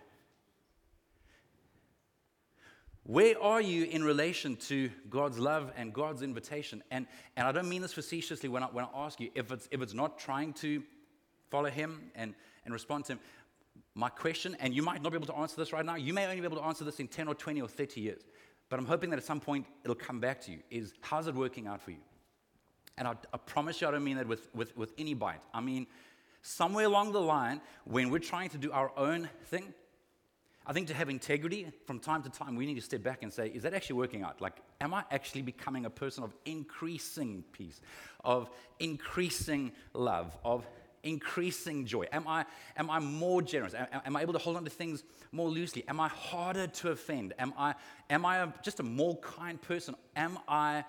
Where 3.11 3.43
are 3.43 3.61
you 3.61 3.87
in 3.87 4.05
relation 4.05 4.55
to 4.69 4.89
God's 5.09 5.37
love 5.37 5.73
and 5.77 5.93
God's 5.93 6.23
invitation? 6.23 6.81
And, 6.93 7.09
and 7.37 7.45
I 7.45 7.51
don't 7.51 7.69
mean 7.69 7.83
this 7.83 7.93
facetiously 7.93 8.49
when 8.49 8.63
I, 8.63 8.67
when 8.67 8.85
I 8.85 8.89
ask 8.95 9.19
you, 9.19 9.31
if 9.35 9.51
it's, 9.51 9.69
if 9.73 9.83
it's 9.83 9.95
not 9.95 10.17
trying 10.17 10.53
to 10.53 10.81
follow 11.51 11.71
Him 11.71 12.13
and, 12.15 12.35
and 12.65 12.73
respond 12.73 13.07
to 13.07 13.15
Him, 13.15 13.21
my 13.97 14.11
question, 14.11 14.57
and 14.61 14.73
you 14.73 14.85
might 14.85 15.03
not 15.03 15.11
be 15.11 15.17
able 15.17 15.27
to 15.27 15.35
answer 15.35 15.57
this 15.57 15.73
right 15.73 15.85
now, 15.85 15.97
you 15.97 16.15
may 16.15 16.23
only 16.27 16.39
be 16.39 16.45
able 16.45 16.59
to 16.59 16.63
answer 16.63 16.85
this 16.85 17.01
in 17.01 17.09
10 17.09 17.27
or 17.27 17.35
20 17.35 17.61
or 17.61 17.67
30 17.67 18.01
years, 18.01 18.23
but 18.69 18.79
I'm 18.79 18.87
hoping 18.87 19.11
that 19.11 19.17
at 19.17 19.25
some 19.25 19.41
point 19.41 19.67
it'll 19.83 19.97
come 19.97 20.21
back 20.21 20.41
to 20.43 20.53
you, 20.53 20.59
is 20.71 20.95
how's 21.01 21.27
it 21.27 21.35
working 21.35 21.67
out 21.67 21.83
for 21.83 21.91
you? 21.91 22.05
And 22.97 23.09
I, 23.09 23.15
I 23.35 23.39
promise 23.39 23.81
you, 23.81 23.89
I 23.89 23.91
don't 23.91 24.05
mean 24.05 24.19
that 24.19 24.29
with, 24.29 24.47
with, 24.55 24.77
with 24.77 24.93
any 24.99 25.15
bite. 25.15 25.41
I 25.53 25.61
mean, 25.61 25.89
somewhere 26.43 26.85
along 26.85 27.11
the 27.11 27.21
line, 27.21 27.61
when 27.87 28.09
we're 28.09 28.21
trying 28.21 28.51
to 28.51 28.59
do 28.59 28.71
our 28.71 28.93
own 28.97 29.29
thing, 29.47 29.75
I 30.67 30.73
think 30.73 30.89
to 30.89 30.95
have 30.95 31.09
integrity, 31.09 31.67
from 31.87 31.99
time 31.99 32.23
to 32.23 32.29
time, 32.29 32.55
we 32.55 32.67
need 32.67 32.75
to 32.75 32.83
step 32.83 33.03
back 33.03 33.23
and 33.23 33.33
say, 33.33 33.49
is 33.49 33.63
that 33.63 33.73
actually 33.73 33.97
working 33.97 34.23
out? 34.23 34.41
Like, 34.41 34.57
am 34.81 34.93
I 34.93 35.05
actually 35.11 35.43
becoming 35.43 35.87
a 35.87 35.91
person 35.91 36.23
of 36.23 36.35
increasing 36.45 37.45
peace, 37.53 37.81
of 38.25 38.51
increasing 38.79 39.73
love, 39.95 40.37
of 40.45 40.67
increasing 41.03 41.87
joy? 41.87 42.05
Am 42.13 42.29
I, 42.29 42.45
am 42.77 42.91
I 42.91 42.99
more 42.99 43.41
generous? 43.41 43.73
Am, 43.73 43.87
am 44.05 44.17
I 44.17 44.23
able 44.23 44.35
to 44.35 44.39
hold 44.39 44.57
on 44.57 44.65
to 44.65 44.71
things 44.71 45.03
more 45.33 45.49
loosely? 45.49 45.83
Am 45.89 45.99
I 45.99 46.09
harder 46.09 46.67
to 46.67 46.91
offend? 46.91 47.33
Am 47.39 47.55
I, 47.57 47.75
am 48.11 48.27
I 48.27 48.39
a, 48.39 48.53
just 48.63 48.81
a 48.81 48.85
more 48.85 49.17
kind 49.21 49.61
person? 49.61 49.95
Am 50.15 50.39
I, 50.47 50.85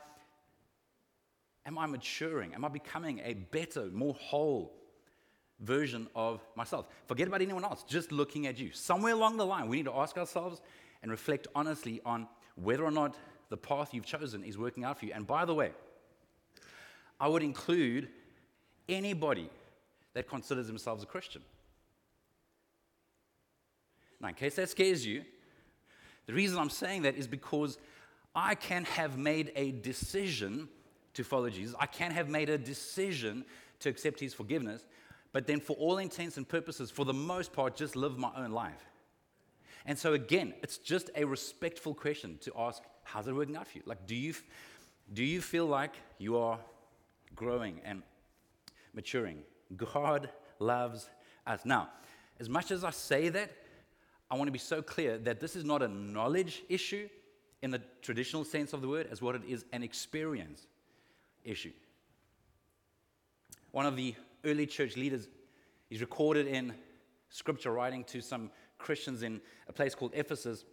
am 1.66 1.78
I 1.78 1.86
maturing? 1.86 2.54
Am 2.54 2.66
I 2.66 2.68
becoming 2.68 3.22
a 3.24 3.36
better, 3.36 3.86
more 3.86 4.16
whole 4.16 4.81
version 5.62 6.08
of 6.16 6.42
myself? 6.56 6.88
Forget 7.08 7.28
about 7.28 7.42
anyone 7.42 7.64
else, 7.64 7.84
just 7.84 8.12
looking 8.12 8.48
at 8.48 8.60
you. 8.60 8.72
Somewhere 8.72 9.14
along 9.14 9.38
the 9.38 9.46
line, 9.46 9.68
we 9.68 9.78
need 9.78 9.86
to 9.86 9.96
ask 9.96 10.18
ourselves 10.18 10.62
and 11.02 11.10
reflect 11.10 11.48
honestly 11.56 12.02
on 12.06 12.28
whether 12.56 12.84
or 12.84 12.92
not 12.92 13.16
the 13.50 13.58
path 13.58 13.94
you've 13.94 14.06
chosen 14.06 14.44
is 14.44 14.58
working 14.58 14.84
out 14.84 15.00
for 15.00 15.06
you. 15.06 15.14
And 15.14 15.26
by 15.26 15.46
the 15.46 15.54
way, 15.54 15.72
I 17.20 17.28
would 17.28 17.44
include 17.44 18.10
anybody 18.90 19.50
that 20.14 20.28
considers 20.28 20.68
themselves 20.68 21.04
a 21.04 21.06
Christian. 21.06 21.42
Now, 24.20 24.30
in 24.30 24.36
case 24.36 24.56
that 24.56 24.70
scares 24.70 25.06
you, 25.06 25.24
the 26.28 26.34
reason 26.34 26.58
I'm 26.58 26.70
saying 26.70 27.04
that 27.04 27.16
is 27.16 27.28
because 27.28 27.78
I 28.36 28.56
can 28.56 28.86
have 28.86 29.18
made 29.18 29.52
a 29.56 29.72
decision 29.72 30.70
to 31.14 31.24
follow 31.24 31.50
Jesus. 31.50 31.76
I 31.80 31.88
can 31.88 32.12
have 32.12 32.30
made 32.30 32.50
a 32.50 32.58
decision 32.58 33.46
to 33.80 33.90
accept 33.90 34.20
his 34.20 34.34
forgiveness, 34.34 34.86
but 35.34 35.48
then, 35.48 35.60
for 35.60 35.74
all 35.78 35.98
intents 35.98 36.38
and 36.38 36.48
purposes, 36.48 36.92
for 36.92 37.06
the 37.06 37.14
most 37.14 37.54
part, 37.54 37.76
just 37.76 37.96
live 37.96 38.18
my 38.18 38.32
own 38.36 38.52
life. 38.52 38.90
And 39.86 39.98
so, 39.98 40.14
again, 40.14 40.54
it's 40.62 40.78
just 40.78 41.10
a 41.16 41.24
respectful 41.24 41.94
question 41.94 42.38
to 42.42 42.52
ask 42.58 42.84
how's 43.04 43.28
it 43.28 43.34
working 43.34 43.56
out 43.56 43.68
for 43.68 43.78
you? 43.78 43.84
Like, 43.86 44.06
do 44.06 44.16
you, 44.16 44.34
do 45.14 45.24
you 45.24 45.42
feel 45.42 45.66
like 45.66 45.96
you 46.18 46.38
are 46.38 46.60
growing 47.36 47.82
and 47.84 48.04
maturing? 48.94 49.40
God 49.76 50.30
loves 50.60 51.10
us. 51.48 51.66
Now, 51.66 51.90
as 52.40 52.48
much 52.48 52.72
as 52.72 52.84
I 52.84 52.92
say 52.92 53.30
that, 53.30 53.52
I 54.30 54.36
want 54.36 54.48
to 54.48 54.52
be 54.52 54.60
so 54.60 54.82
clear 54.82 55.18
that 55.20 55.40
this 55.40 55.56
is 55.56 55.66
not 55.66 55.82
a 55.82 55.88
knowledge 55.88 56.64
issue 56.70 57.10
in 57.62 57.72
the 57.72 57.82
traditional 58.02 58.44
sense 58.44 58.74
of 58.74 58.82
the 58.82 58.88
word, 58.88 59.08
as 59.12 59.22
what 59.22 59.36
it 59.36 59.44
is 59.48 59.66
an 59.72 59.84
experience 59.84 60.66
issue. 61.44 61.74
One 63.72 63.86
of 63.86 63.96
the 63.96 64.16
early 64.46 64.66
church 64.66 64.98
leaders 64.98 65.28
is 65.90 66.02
recorded 66.02 66.48
in 66.48 66.74
scripture 67.30 67.72
writing 67.72 68.04
to 68.06 68.22
some 68.22 68.52
Christians 68.78 69.24
in 69.24 69.42
a 69.68 69.74
place 69.74 69.96
called 69.96 70.12
Ephesus, 70.14 70.66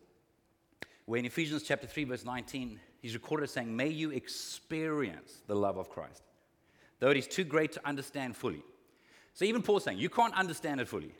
where 1.06 1.18
in 1.18 1.24
Ephesians 1.24 1.62
chapter 1.62 1.86
3, 1.86 2.04
verse 2.04 2.24
19, 2.24 2.80
he's 3.00 3.14
recorded 3.14 3.44
as 3.44 3.50
saying, 3.52 3.74
May 3.74 3.88
you 3.88 4.10
experience 4.10 5.42
the 5.46 5.54
love 5.54 5.76
of 5.76 5.88
Christ, 5.88 6.22
though 6.98 7.10
it 7.10 7.16
is 7.16 7.26
too 7.26 7.44
great 7.44 7.72
to 7.72 7.86
understand 7.86 8.36
fully. 8.36 8.62
So 9.34 9.44
even 9.44 9.62
Paul's 9.62 9.84
saying, 9.84 9.98
You 9.98 10.10
can't 10.10 10.34
understand 10.34 10.80
it 10.80 10.88
fully, 10.88 11.14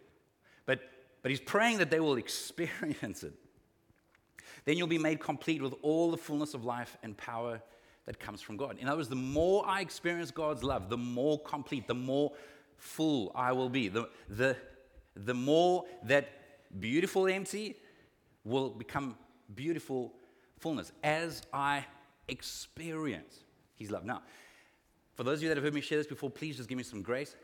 but, 0.67 0.81
but 1.23 1.31
he's 1.31 1.41
praying 1.41 1.79
that 1.79 1.91
they 1.91 2.01
will 2.01 2.17
experience 2.17 3.23
it. 3.23 3.35
Then 4.65 4.77
you'll 4.77 4.87
be 4.87 4.99
made 4.99 5.21
complete 5.21 5.63
with 5.63 5.75
all 5.83 6.11
the 6.11 6.17
fullness 6.17 6.53
of 6.53 6.65
life 6.65 6.97
and 7.03 7.17
power 7.17 7.63
that 8.09 8.19
comes 8.19 8.41
from 8.41 8.57
God. 8.57 8.79
In 8.81 8.89
other 8.89 8.97
words, 8.97 9.11
the 9.11 9.15
more 9.17 9.63
I 9.67 9.83
experience 9.83 10.31
God's 10.31 10.65
love, 10.65 10.89
the 10.89 10.97
more 10.97 11.39
complete, 11.41 11.87
the 11.87 11.93
more 11.93 12.33
full 12.79 13.31
I 13.35 13.53
will 13.53 13.69
be. 13.69 13.89
The, 13.89 14.09
the, 14.31 14.57
the 15.15 15.35
more 15.35 15.85
that 16.05 16.31
beautiful 16.81 17.27
empty 17.27 17.77
will 18.45 18.71
become 18.71 19.15
beautiful 19.55 20.15
fullness 20.59 20.91
as 21.05 21.43
I 21.53 21.85
experience 22.29 23.41
His 23.77 23.91
love. 23.91 24.07
Now, 24.07 24.23
for 25.13 25.23
those 25.23 25.41
of 25.41 25.43
you 25.43 25.49
that 25.51 25.59
have 25.59 25.65
heard 25.65 25.75
me 25.75 25.83
share 25.83 25.99
this 25.99 26.07
before, 26.07 26.31
please 26.31 26.57
just 26.57 26.71
give 26.71 26.79
me 26.79 26.85
some 26.85 27.03
grace. 27.03 27.37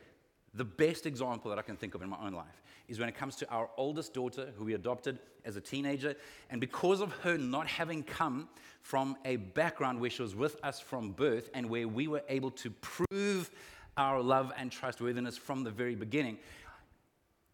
The 0.55 0.65
best 0.65 1.07
example 1.07 1.51
that 1.51 1.59
I 1.59 1.63
can 1.63 1.77
think 1.77 1.95
of 1.95 2.03
in 2.03 2.09
my 2.09 2.19
own 2.25 2.33
life 2.33 2.63
is 2.87 2.99
when 2.99 3.09
it 3.09 3.17
comes 3.17 3.35
to 3.37 3.51
our 3.51 3.69
oldest 3.77 4.15
daughter, 4.15 4.53
who 4.57 4.65
we 4.65 4.75
adopted 4.75 5.19
as 5.45 5.57
a 5.57 5.61
teenager. 5.61 6.15
And 6.51 6.61
because 6.61 7.01
of 7.01 7.13
her 7.23 7.37
not 7.37 7.67
having 7.67 8.03
come 8.03 8.49
from 8.83 9.17
a 9.25 9.37
background 9.37 10.01
where 10.01 10.11
she 10.11 10.23
was 10.23 10.35
with 10.35 10.57
us 10.63 10.79
from 10.81 11.11
birth 11.13 11.51
and 11.55 11.69
where 11.69 11.89
we 11.89 12.07
were 12.07 12.23
able 12.29 12.51
to 12.53 12.71
prove 12.71 13.51
our 13.97 14.21
love 14.21 14.53
and 14.57 14.71
trustworthiness 14.71 15.37
from 15.37 15.65
the 15.65 15.71
very 15.71 15.95
beginning, 15.95 16.39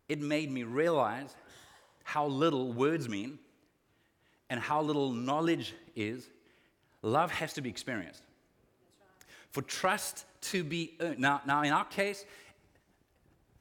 it 0.09 0.21
made 0.21 0.51
me 0.51 0.65
realize 0.65 1.37
how 2.03 2.27
little 2.27 2.73
words 2.73 3.09
mean 3.09 3.39
and 4.51 4.59
how 4.61 4.83
little 4.83 5.13
knowledge 5.13 5.75
is. 5.95 6.29
Love 7.03 7.31
has 7.31 7.53
to 7.55 7.61
be 7.61 7.71
experienced. 7.71 8.23
For 9.53 9.63
trust 9.63 10.25
to 10.43 10.65
be 10.65 10.97
earned. 11.01 11.19
Now, 11.19 11.41
now 11.47 11.63
in 11.63 11.73
our 11.73 11.85
case, 11.85 12.25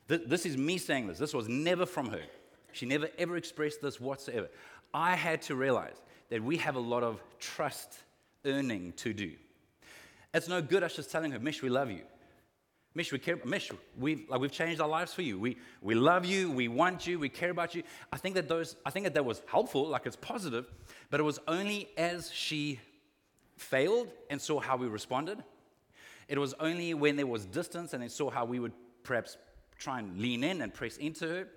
th- 0.10 0.24
this 0.26 0.46
is 0.46 0.58
me 0.58 0.78
saying 0.78 1.08
this. 1.08 1.18
This 1.18 1.34
was 1.34 1.48
never 1.48 1.86
from 1.86 2.10
her. 2.10 2.22
She 2.74 2.86
never 2.86 3.10
ever 3.18 3.38
expressed 3.38 3.82
this 3.82 4.00
whatsoever. 4.00 4.50
I 4.94 5.16
had 5.16 5.42
to 5.44 5.56
realize 5.56 5.96
that 6.30 6.44
we 6.44 6.58
have 6.58 6.76
a 6.76 6.80
lot 6.80 7.04
of 7.04 7.22
trust 7.40 8.00
earning 8.46 8.94
to 8.98 9.14
do. 9.14 9.32
It's 10.34 10.48
no 10.48 10.62
good 10.62 10.84
us 10.84 10.96
just 10.96 11.12
telling 11.12 11.32
her, 11.32 11.40
Mish, 11.40 11.62
we 11.62 11.70
love 11.70 11.90
you. 11.90 12.02
Mish, 12.96 13.12
we 13.12 13.20
care, 13.20 13.38
Mish, 13.46 13.72
we've, 13.98 14.28
like, 14.30 14.42
we've 14.42 14.52
changed 14.52 14.82
our 14.82 14.88
lives 14.88 15.14
for 15.14 15.22
you. 15.22 15.40
We, 15.40 15.58
we 15.82 15.96
love 15.96 16.26
you, 16.26 16.52
we 16.52 16.68
want 16.68 17.06
you, 17.06 17.20
we 17.20 17.30
care 17.30 17.52
about 17.52 17.76
you. 17.76 17.84
I 18.12 18.18
think, 18.18 18.36
that 18.36 18.48
those, 18.48 18.76
I 18.86 18.90
think 18.90 19.06
that 19.06 19.14
that 19.14 19.26
was 19.26 19.42
helpful, 19.46 19.88
like 19.88 20.06
it's 20.06 20.16
positive, 20.16 20.72
but 21.10 21.20
it 21.20 21.24
was 21.24 21.40
only 21.48 21.90
as 21.98 22.32
she 22.32 22.80
failed 23.58 24.10
and 24.30 24.42
saw 24.42 24.60
how 24.60 24.76
we 24.76 24.88
responded. 24.88 25.44
It 26.28 26.40
was 26.40 26.54
only 26.60 26.94
when 26.94 27.16
there 27.16 27.28
was 27.28 27.46
distance 27.46 27.94
and 27.94 28.02
they 28.02 28.08
saw 28.08 28.30
how 28.30 28.46
we 28.46 28.60
would 28.60 28.74
perhaps 29.04 29.38
try 29.80 30.00
and 30.00 30.20
lean 30.20 30.44
in 30.44 30.62
and 30.62 30.74
press 30.74 30.98
into 30.98 31.28
her 31.28 31.48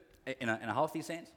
in 0.40 0.48
a, 0.48 0.58
in 0.62 0.68
a 0.68 0.72
healthy 0.72 1.02
sense. 1.02 1.28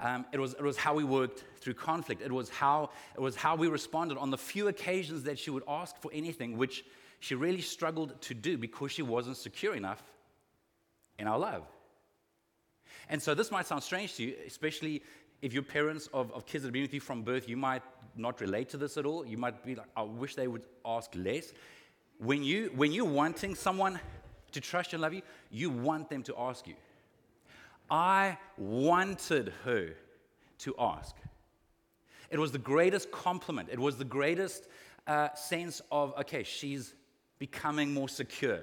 Um, 0.00 0.26
it, 0.32 0.38
was, 0.38 0.54
it 0.54 0.62
was 0.62 0.76
how 0.76 0.94
we 0.94 1.04
worked 1.04 1.44
through 1.60 1.74
conflict. 1.74 2.22
It 2.22 2.32
was, 2.32 2.48
how, 2.48 2.90
it 3.14 3.20
was 3.20 3.36
how 3.36 3.54
we 3.54 3.68
responded 3.68 4.18
on 4.18 4.30
the 4.30 4.38
few 4.38 4.68
occasions 4.68 5.22
that 5.24 5.38
she 5.38 5.50
would 5.50 5.62
ask 5.68 5.96
for 6.00 6.10
anything, 6.12 6.56
which 6.56 6.84
she 7.20 7.34
really 7.34 7.60
struggled 7.60 8.20
to 8.22 8.34
do 8.34 8.56
because 8.56 8.92
she 8.92 9.02
wasn't 9.02 9.36
secure 9.36 9.74
enough 9.74 10.02
in 11.18 11.26
our 11.26 11.38
love. 11.38 11.64
And 13.10 13.22
so 13.22 13.34
this 13.34 13.50
might 13.50 13.66
sound 13.66 13.82
strange 13.82 14.14
to 14.16 14.22
you, 14.22 14.34
especially 14.46 15.02
if 15.42 15.52
you're 15.52 15.62
parents 15.62 16.08
of, 16.14 16.32
of 16.32 16.46
kids 16.46 16.62
that 16.62 16.68
have 16.68 16.72
been 16.72 16.82
with 16.82 16.94
you 16.94 17.00
from 17.00 17.22
birth, 17.22 17.48
you 17.48 17.56
might 17.56 17.82
not 18.16 18.40
relate 18.40 18.70
to 18.70 18.76
this 18.76 18.96
at 18.96 19.04
all. 19.04 19.26
You 19.26 19.36
might 19.36 19.64
be 19.64 19.74
like, 19.74 19.88
I 19.96 20.02
wish 20.02 20.34
they 20.34 20.48
would 20.48 20.64
ask 20.84 21.10
less. 21.14 21.52
When, 22.18 22.42
you, 22.42 22.72
when 22.74 22.92
you're 22.92 23.04
wanting 23.04 23.54
someone 23.54 24.00
to 24.52 24.60
trust 24.60 24.92
and 24.92 25.02
love 25.02 25.14
you, 25.14 25.22
you 25.50 25.70
want 25.70 26.08
them 26.08 26.22
to 26.24 26.34
ask 26.38 26.66
you. 26.66 26.74
I 27.90 28.38
wanted 28.56 29.52
her 29.64 29.90
to 30.58 30.74
ask. 30.78 31.16
It 32.30 32.38
was 32.38 32.52
the 32.52 32.58
greatest 32.58 33.10
compliment. 33.10 33.68
It 33.72 33.78
was 33.78 33.96
the 33.96 34.04
greatest 34.04 34.68
uh, 35.06 35.34
sense 35.34 35.82
of, 35.90 36.14
okay, 36.20 36.44
she's 36.44 36.94
becoming 37.38 37.92
more 37.92 38.08
secure 38.08 38.60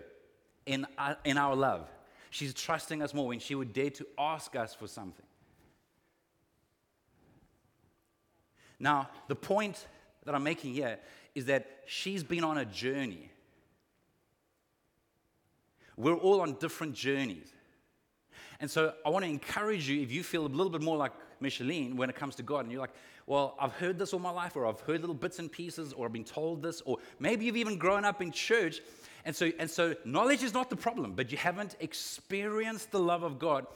in, 0.65 0.85
uh, 0.97 1.15
in 1.25 1.37
our 1.37 1.55
love. 1.55 1.89
She's 2.29 2.53
trusting 2.53 3.01
us 3.01 3.13
more 3.13 3.27
when 3.27 3.39
she 3.39 3.55
would 3.55 3.73
dare 3.73 3.89
to 3.91 4.05
ask 4.17 4.55
us 4.55 4.73
for 4.73 4.87
something. 4.87 5.25
Now, 8.79 9.09
the 9.27 9.35
point 9.35 9.87
that 10.25 10.35
I'm 10.35 10.43
making 10.43 10.73
here 10.73 10.99
is 11.33 11.45
that 11.45 11.65
she's 11.87 12.23
been 12.23 12.43
on 12.43 12.57
a 12.57 12.65
journey. 12.65 13.31
We're 15.97 16.15
all 16.15 16.41
on 16.41 16.53
different 16.53 16.93
journeys. 16.93 17.51
And 18.59 18.69
so 18.69 18.93
I 19.05 19.09
want 19.09 19.25
to 19.25 19.29
encourage 19.29 19.89
you 19.89 20.01
if 20.01 20.11
you 20.11 20.23
feel 20.23 20.45
a 20.45 20.47
little 20.47 20.71
bit 20.71 20.81
more 20.81 20.97
like 20.97 21.11
Micheline 21.39 21.95
when 21.95 22.09
it 22.09 22.15
comes 22.15 22.35
to 22.35 22.43
God, 22.43 22.61
and 22.61 22.71
you're 22.71 22.81
like, 22.81 22.93
well, 23.25 23.55
I've 23.59 23.73
heard 23.73 23.99
this 23.99 24.13
all 24.13 24.19
my 24.19 24.31
life, 24.31 24.55
or 24.55 24.65
I've 24.65 24.79
heard 24.81 25.01
little 25.01 25.15
bits 25.15 25.39
and 25.39 25.51
pieces, 25.51 25.93
or 25.93 26.05
I've 26.05 26.13
been 26.13 26.23
told 26.23 26.63
this, 26.63 26.81
or 26.85 26.97
maybe 27.19 27.45
you've 27.45 27.57
even 27.57 27.77
grown 27.77 28.05
up 28.05 28.21
in 28.21 28.31
church. 28.31 28.79
And 29.25 29.35
so, 29.35 29.51
and 29.59 29.69
so 29.69 29.95
knowledge 30.05 30.43
is 30.43 30.53
not 30.53 30.69
the 30.69 30.75
problem, 30.75 31.13
but 31.13 31.31
you 31.31 31.37
haven't 31.37 31.75
experienced 31.81 32.91
the 32.91 32.99
love 32.99 33.23
of 33.23 33.37
God. 33.37 33.67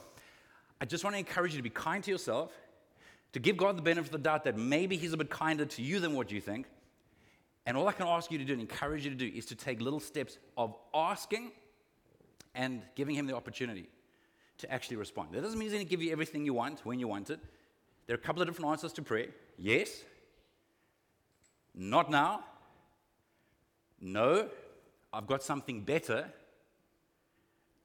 I 0.79 0.85
just 0.85 1.03
want 1.03 1.15
to 1.15 1.19
encourage 1.19 1.51
you 1.51 1.57
to 1.57 1.63
be 1.63 1.69
kind 1.69 2.03
to 2.05 2.09
yourself, 2.09 2.51
to 3.33 3.39
give 3.39 3.57
God 3.57 3.77
the 3.77 3.81
benefit 3.81 4.07
of 4.07 4.11
the 4.11 4.17
doubt 4.17 4.45
that 4.45 4.57
maybe 4.57 4.95
He's 4.95 5.13
a 5.13 5.17
bit 5.17 5.29
kinder 5.29 5.65
to 5.65 5.81
you 5.81 5.99
than 5.99 6.13
what 6.13 6.31
you 6.31 6.41
think. 6.41 6.67
And 7.65 7.77
all 7.77 7.87
I 7.87 7.91
can 7.91 8.07
ask 8.07 8.31
you 8.31 8.37
to 8.37 8.45
do 8.45 8.53
and 8.53 8.61
encourage 8.61 9.03
you 9.03 9.11
to 9.11 9.15
do 9.15 9.27
is 9.27 9.45
to 9.47 9.55
take 9.55 9.81
little 9.81 9.99
steps 9.99 10.39
of 10.57 10.75
asking 10.93 11.51
and 12.55 12.81
giving 12.95 13.15
Him 13.15 13.27
the 13.27 13.35
opportunity 13.35 13.89
to 14.59 14.71
actually 14.71 14.97
respond. 14.97 15.29
That 15.31 15.41
doesn't 15.41 15.57
mean 15.57 15.67
He's 15.67 15.73
going 15.73 15.85
to 15.85 15.89
give 15.89 16.01
you 16.01 16.11
everything 16.11 16.45
you 16.45 16.53
want 16.53 16.85
when 16.85 16.99
you 16.99 17.07
want 17.07 17.29
it. 17.29 17.39
There 18.07 18.15
are 18.15 18.19
a 18.19 18.21
couple 18.21 18.41
of 18.41 18.47
different 18.47 18.69
answers 18.71 18.93
to 18.93 19.01
prayer 19.01 19.27
yes, 19.57 20.03
not 21.73 22.09
now, 22.09 22.43
no, 24.01 24.49
I've 25.13 25.27
got 25.27 25.43
something 25.43 25.81
better. 25.81 26.25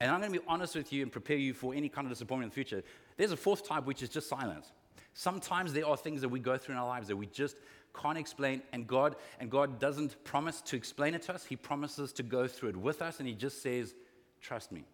And 0.01 0.11
I'm 0.11 0.21
going 0.21 0.33
to 0.33 0.39
be 0.39 0.45
honest 0.49 0.75
with 0.75 0.93
you 0.93 1.03
and 1.03 1.13
prepare 1.13 1.37
you 1.37 1.55
for 1.55 1.75
any 1.75 1.89
kind 1.89 2.07
of 2.07 2.13
disappointment 2.13 2.47
in 2.47 2.51
the 2.51 2.55
future. 2.55 2.83
There's 3.17 3.33
a 3.33 3.37
fourth 3.37 3.67
type, 3.67 3.85
which 3.87 4.03
is 4.03 4.09
just 4.09 4.29
silence. 4.29 4.73
Sometimes 5.15 5.73
there 5.73 5.87
are 5.87 5.97
things 5.97 6.21
that 6.21 6.29
we 6.29 6.41
go 6.41 6.59
through 6.59 6.75
in 6.75 6.79
our 6.79 6.87
lives 6.87 7.09
that 7.09 7.17
we 7.17 7.27
just 7.27 7.57
can't 7.95 8.19
explain, 8.19 8.61
and 8.73 8.87
God 8.87 9.17
and 9.41 9.51
God 9.51 9.79
doesn't 9.79 10.23
promise 10.25 10.61
to 10.63 10.77
explain 10.77 11.15
it 11.15 11.23
to 11.23 11.35
us. 11.35 11.45
He 11.45 11.57
promises 11.57 12.13
to 12.15 12.23
go 12.23 12.47
through 12.47 12.71
it 12.71 12.77
with 12.77 13.01
us, 13.01 13.19
and 13.19 13.27
He 13.27 13.35
just 13.35 13.63
says, 13.63 13.95
"Trust 14.41 14.73
me." 14.73 14.85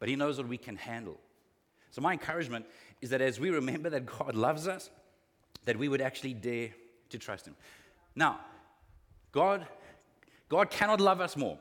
but 0.00 0.08
He 0.08 0.16
knows 0.16 0.38
what 0.38 0.48
we 0.48 0.58
can 0.58 0.74
handle. 0.74 1.20
So, 1.92 2.00
my 2.00 2.12
encouragement 2.12 2.66
is 3.00 3.10
that 3.10 3.20
as 3.20 3.38
we 3.38 3.50
remember 3.50 3.90
that 3.90 4.06
God 4.06 4.34
loves 4.34 4.66
us, 4.66 4.90
that 5.66 5.76
we 5.76 5.88
would 5.88 6.00
actually 6.00 6.34
dare 6.34 6.70
to 7.10 7.18
trust 7.18 7.46
Him. 7.46 7.54
Now, 8.16 8.40
God, 9.30 9.66
God 10.48 10.70
cannot 10.70 11.00
love 11.00 11.20
us 11.20 11.36
more. 11.36 11.58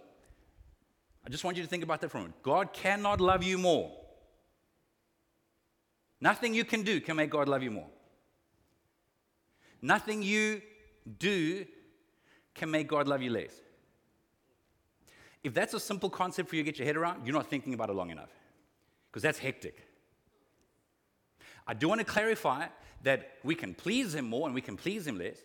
I 1.26 1.30
just 1.30 1.44
want 1.44 1.58
you 1.58 1.64
to 1.64 1.70
think 1.70 1.84
about 1.84 2.02
that 2.02 2.10
for 2.10 2.18
a 2.18 2.22
moment. 2.22 2.42
God 2.42 2.74
cannot 2.74 3.22
love 3.22 3.44
you 3.44 3.58
more. 3.58 3.92
Nothing 6.22 6.54
you 6.54 6.66
can 6.66 6.84
do 6.84 7.00
can 7.00 7.16
make 7.16 7.30
God 7.30 7.48
love 7.48 7.62
you 7.62 7.72
more. 7.72 7.88
Nothing 9.82 10.22
you 10.22 10.62
do 11.18 11.66
can 12.54 12.72
make 12.72 12.88
God 12.88 13.08
love 13.08 13.22
you 13.22 13.30
less. 13.30 13.52
If 15.44 15.54
that's 15.54 15.74
a 15.74 15.80
simple 15.80 16.10
concept 16.10 16.50
for 16.50 16.56
you 16.56 16.64
to 16.64 16.66
get 16.66 16.78
your 16.78 16.86
head 16.86 16.98
around, 16.98 17.26
you're 17.26 17.36
not 17.36 17.50
thinking 17.50 17.74
about 17.74 17.90
it 17.90 17.94
long 17.94 18.10
enough 18.10 18.30
because 19.10 19.24
that's 19.24 19.40
hectic. 19.40 19.88
I 21.66 21.74
do 21.74 21.88
want 21.88 22.00
to 22.00 22.06
clarify 22.06 22.68
that 23.04 23.38
we 23.44 23.56
can 23.56 23.74
please 23.74 24.16
Him 24.16 24.26
more 24.26 24.48
and 24.48 24.56
we 24.56 24.62
can 24.62 24.76
please 24.76 25.08
Him 25.08 25.18
less, 25.18 25.38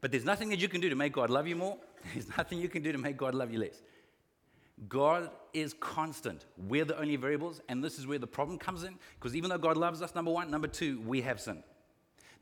but 0.00 0.10
there's 0.10 0.24
nothing 0.24 0.48
that 0.50 0.58
you 0.58 0.68
can 0.68 0.80
do 0.80 0.88
to 0.88 0.94
make 0.94 1.12
God 1.12 1.30
love 1.30 1.46
you 1.46 1.56
more. 1.56 1.76
There's 2.14 2.28
nothing 2.36 2.60
you 2.60 2.68
can 2.68 2.82
do 2.82 2.92
to 2.92 2.98
make 2.98 3.16
God 3.16 3.34
love 3.34 3.50
you 3.50 3.58
less. 3.58 3.82
God 4.88 5.30
is 5.54 5.74
constant. 5.74 6.44
We're 6.68 6.84
the 6.84 6.98
only 6.98 7.16
variables, 7.16 7.60
and 7.68 7.82
this 7.82 7.98
is 7.98 8.06
where 8.06 8.18
the 8.18 8.26
problem 8.26 8.58
comes 8.58 8.84
in. 8.84 8.98
Because 9.18 9.34
even 9.34 9.50
though 9.50 9.58
God 9.58 9.76
loves 9.76 10.02
us, 10.02 10.14
number 10.14 10.30
one, 10.30 10.50
number 10.50 10.68
two, 10.68 11.00
we 11.00 11.22
have 11.22 11.40
sin. 11.40 11.62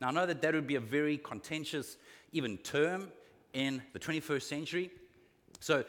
Now, 0.01 0.09
I 0.09 0.11
know 0.11 0.25
that 0.25 0.41
that 0.41 0.53
would 0.53 0.67
be 0.67 0.75
a 0.75 0.81
very 0.81 1.17
contentious, 1.17 1.97
even 2.33 2.57
term 2.57 3.11
in 3.53 3.81
the 3.93 3.99
21st 3.99 4.41
century. 4.43 4.91
So, 5.61 5.85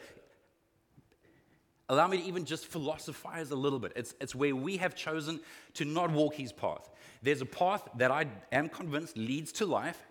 allow 1.89 2.07
me 2.07 2.17
to 2.17 2.23
even 2.23 2.45
just 2.45 2.65
philosophize 2.65 3.51
a 3.51 3.55
little 3.55 3.79
bit. 3.79 3.93
It's, 3.95 4.13
it's 4.19 4.35
where 4.35 4.55
we 4.55 4.77
have 4.77 4.95
chosen 4.95 5.39
to 5.75 5.85
not 5.85 6.11
walk 6.11 6.35
his 6.35 6.51
path. 6.51 6.89
There's 7.21 7.41
a 7.41 7.45
path 7.45 7.87
that 7.95 8.11
I 8.11 8.27
am 8.51 8.69
convinced 8.69 9.17
leads 9.17 9.51
to 9.53 9.65
life. 9.65 10.01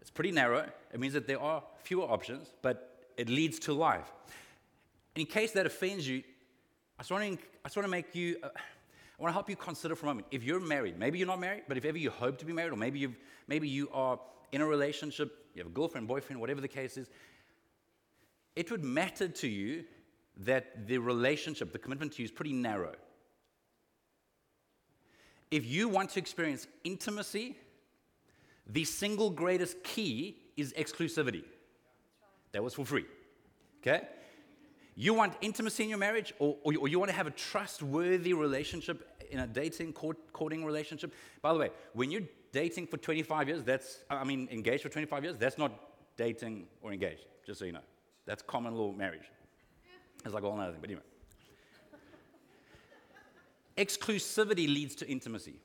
It's 0.00 0.10
pretty 0.10 0.32
narrow. 0.32 0.66
It 0.92 1.00
means 1.00 1.14
that 1.14 1.26
there 1.26 1.40
are 1.40 1.62
fewer 1.82 2.04
options, 2.04 2.52
but 2.62 3.06
it 3.16 3.28
leads 3.28 3.58
to 3.60 3.72
life 3.72 4.10
in 5.18 5.26
case 5.26 5.52
that 5.52 5.66
offends 5.66 6.06
you, 6.08 6.22
I 6.98 7.02
just 7.02 7.10
want 7.10 7.24
to, 7.24 7.32
I 7.64 7.68
just 7.68 7.76
want 7.76 7.86
to 7.86 7.90
make 7.90 8.14
you, 8.14 8.36
uh, 8.42 8.48
I 8.54 9.22
want 9.22 9.30
to 9.30 9.32
help 9.32 9.50
you 9.50 9.56
consider 9.56 9.96
for 9.96 10.06
a 10.06 10.08
moment. 10.08 10.28
If 10.30 10.44
you're 10.44 10.60
married, 10.60 10.98
maybe 10.98 11.18
you're 11.18 11.26
not 11.26 11.40
married, 11.40 11.64
but 11.66 11.76
if 11.76 11.84
ever 11.84 11.98
you 11.98 12.10
hope 12.10 12.38
to 12.38 12.46
be 12.46 12.52
married, 12.52 12.72
or 12.72 12.76
maybe, 12.76 13.00
you've, 13.00 13.16
maybe 13.48 13.68
you 13.68 13.88
are 13.92 14.18
in 14.52 14.60
a 14.60 14.66
relationship, 14.66 15.46
you 15.54 15.60
have 15.60 15.70
a 15.70 15.74
girlfriend, 15.74 16.06
boyfriend, 16.06 16.40
whatever 16.40 16.60
the 16.60 16.68
case 16.68 16.96
is, 16.96 17.08
it 18.54 18.70
would 18.70 18.84
matter 18.84 19.28
to 19.28 19.48
you 19.48 19.84
that 20.38 20.86
the 20.86 20.98
relationship, 20.98 21.72
the 21.72 21.78
commitment 21.78 22.12
to 22.12 22.22
you 22.22 22.24
is 22.24 22.30
pretty 22.30 22.52
narrow. 22.52 22.94
If 25.50 25.66
you 25.66 25.88
want 25.88 26.10
to 26.10 26.18
experience 26.20 26.66
intimacy, 26.84 27.56
the 28.66 28.84
single 28.84 29.30
greatest 29.30 29.82
key 29.82 30.36
is 30.56 30.72
exclusivity. 30.74 31.44
That 32.52 32.62
was 32.62 32.74
for 32.74 32.84
free. 32.84 33.06
Okay? 33.80 34.06
You 34.94 35.14
want 35.14 35.34
intimacy 35.40 35.84
in 35.84 35.88
your 35.88 35.98
marriage, 35.98 36.34
or, 36.38 36.56
or, 36.64 36.72
you, 36.72 36.80
or 36.80 36.88
you 36.88 36.98
want 36.98 37.10
to 37.10 37.16
have 37.16 37.28
a 37.28 37.32
trustworthy 37.32 38.32
relationship 38.34 39.08
in 39.30 39.38
a 39.38 39.46
dating, 39.46 39.92
court, 39.92 40.16
courting 40.32 40.64
relationship. 40.64 41.14
By 41.40 41.52
the 41.52 41.58
way, 41.58 41.70
when 41.92 42.10
you're 42.10 42.22
dating 42.52 42.88
for 42.88 42.96
25 42.96 43.48
years, 43.48 43.62
that's, 43.62 44.04
I 44.10 44.24
mean, 44.24 44.48
engaged 44.50 44.82
for 44.82 44.88
25 44.88 45.24
years, 45.24 45.36
that's 45.36 45.56
not 45.56 45.72
dating 46.16 46.66
or 46.82 46.92
engaged, 46.92 47.26
just 47.46 47.60
so 47.60 47.64
you 47.64 47.72
know. 47.72 47.84
That's 48.26 48.42
common 48.42 48.74
law 48.74 48.92
marriage. 48.92 49.30
It's 50.24 50.34
like 50.34 50.44
all 50.44 50.54
another 50.54 50.72
thing, 50.72 50.80
but 50.80 50.90
anyway. 50.90 51.02
Exclusivity 53.76 54.66
leads 54.66 54.94
to 54.96 55.08
intimacy. 55.08 55.60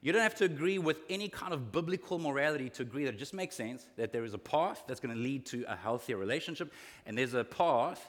You 0.00 0.12
don't 0.12 0.22
have 0.22 0.34
to 0.36 0.44
agree 0.44 0.78
with 0.78 0.98
any 1.08 1.28
kind 1.28 1.52
of 1.54 1.72
biblical 1.72 2.18
morality 2.18 2.68
to 2.70 2.82
agree 2.82 3.04
that 3.06 3.14
it 3.14 3.18
just 3.18 3.32
makes 3.32 3.56
sense 3.56 3.86
that 3.96 4.12
there 4.12 4.24
is 4.24 4.34
a 4.34 4.38
path 4.38 4.84
that's 4.86 5.00
going 5.00 5.14
to 5.14 5.20
lead 5.20 5.46
to 5.46 5.64
a 5.66 5.74
healthier 5.74 6.18
relationship, 6.18 6.72
and 7.06 7.16
there's 7.16 7.34
a 7.34 7.42
path 7.42 8.06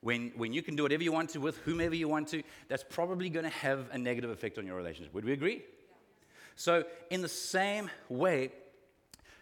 when, 0.00 0.32
when 0.36 0.52
you 0.52 0.62
can 0.62 0.76
do 0.76 0.82
whatever 0.82 1.02
you 1.02 1.12
want 1.12 1.30
to 1.30 1.38
with 1.38 1.58
whomever 1.58 1.94
you 1.94 2.08
want 2.08 2.28
to, 2.28 2.42
that's 2.68 2.84
probably 2.84 3.30
going 3.30 3.44
to 3.44 3.50
have 3.50 3.88
a 3.92 3.98
negative 3.98 4.30
effect 4.30 4.58
on 4.58 4.66
your 4.66 4.76
relationship. 4.76 5.14
Would 5.14 5.24
we 5.24 5.32
agree? 5.32 5.56
Yeah. 5.56 5.96
So, 6.56 6.84
in 7.10 7.22
the 7.22 7.28
same 7.28 7.90
way, 8.08 8.50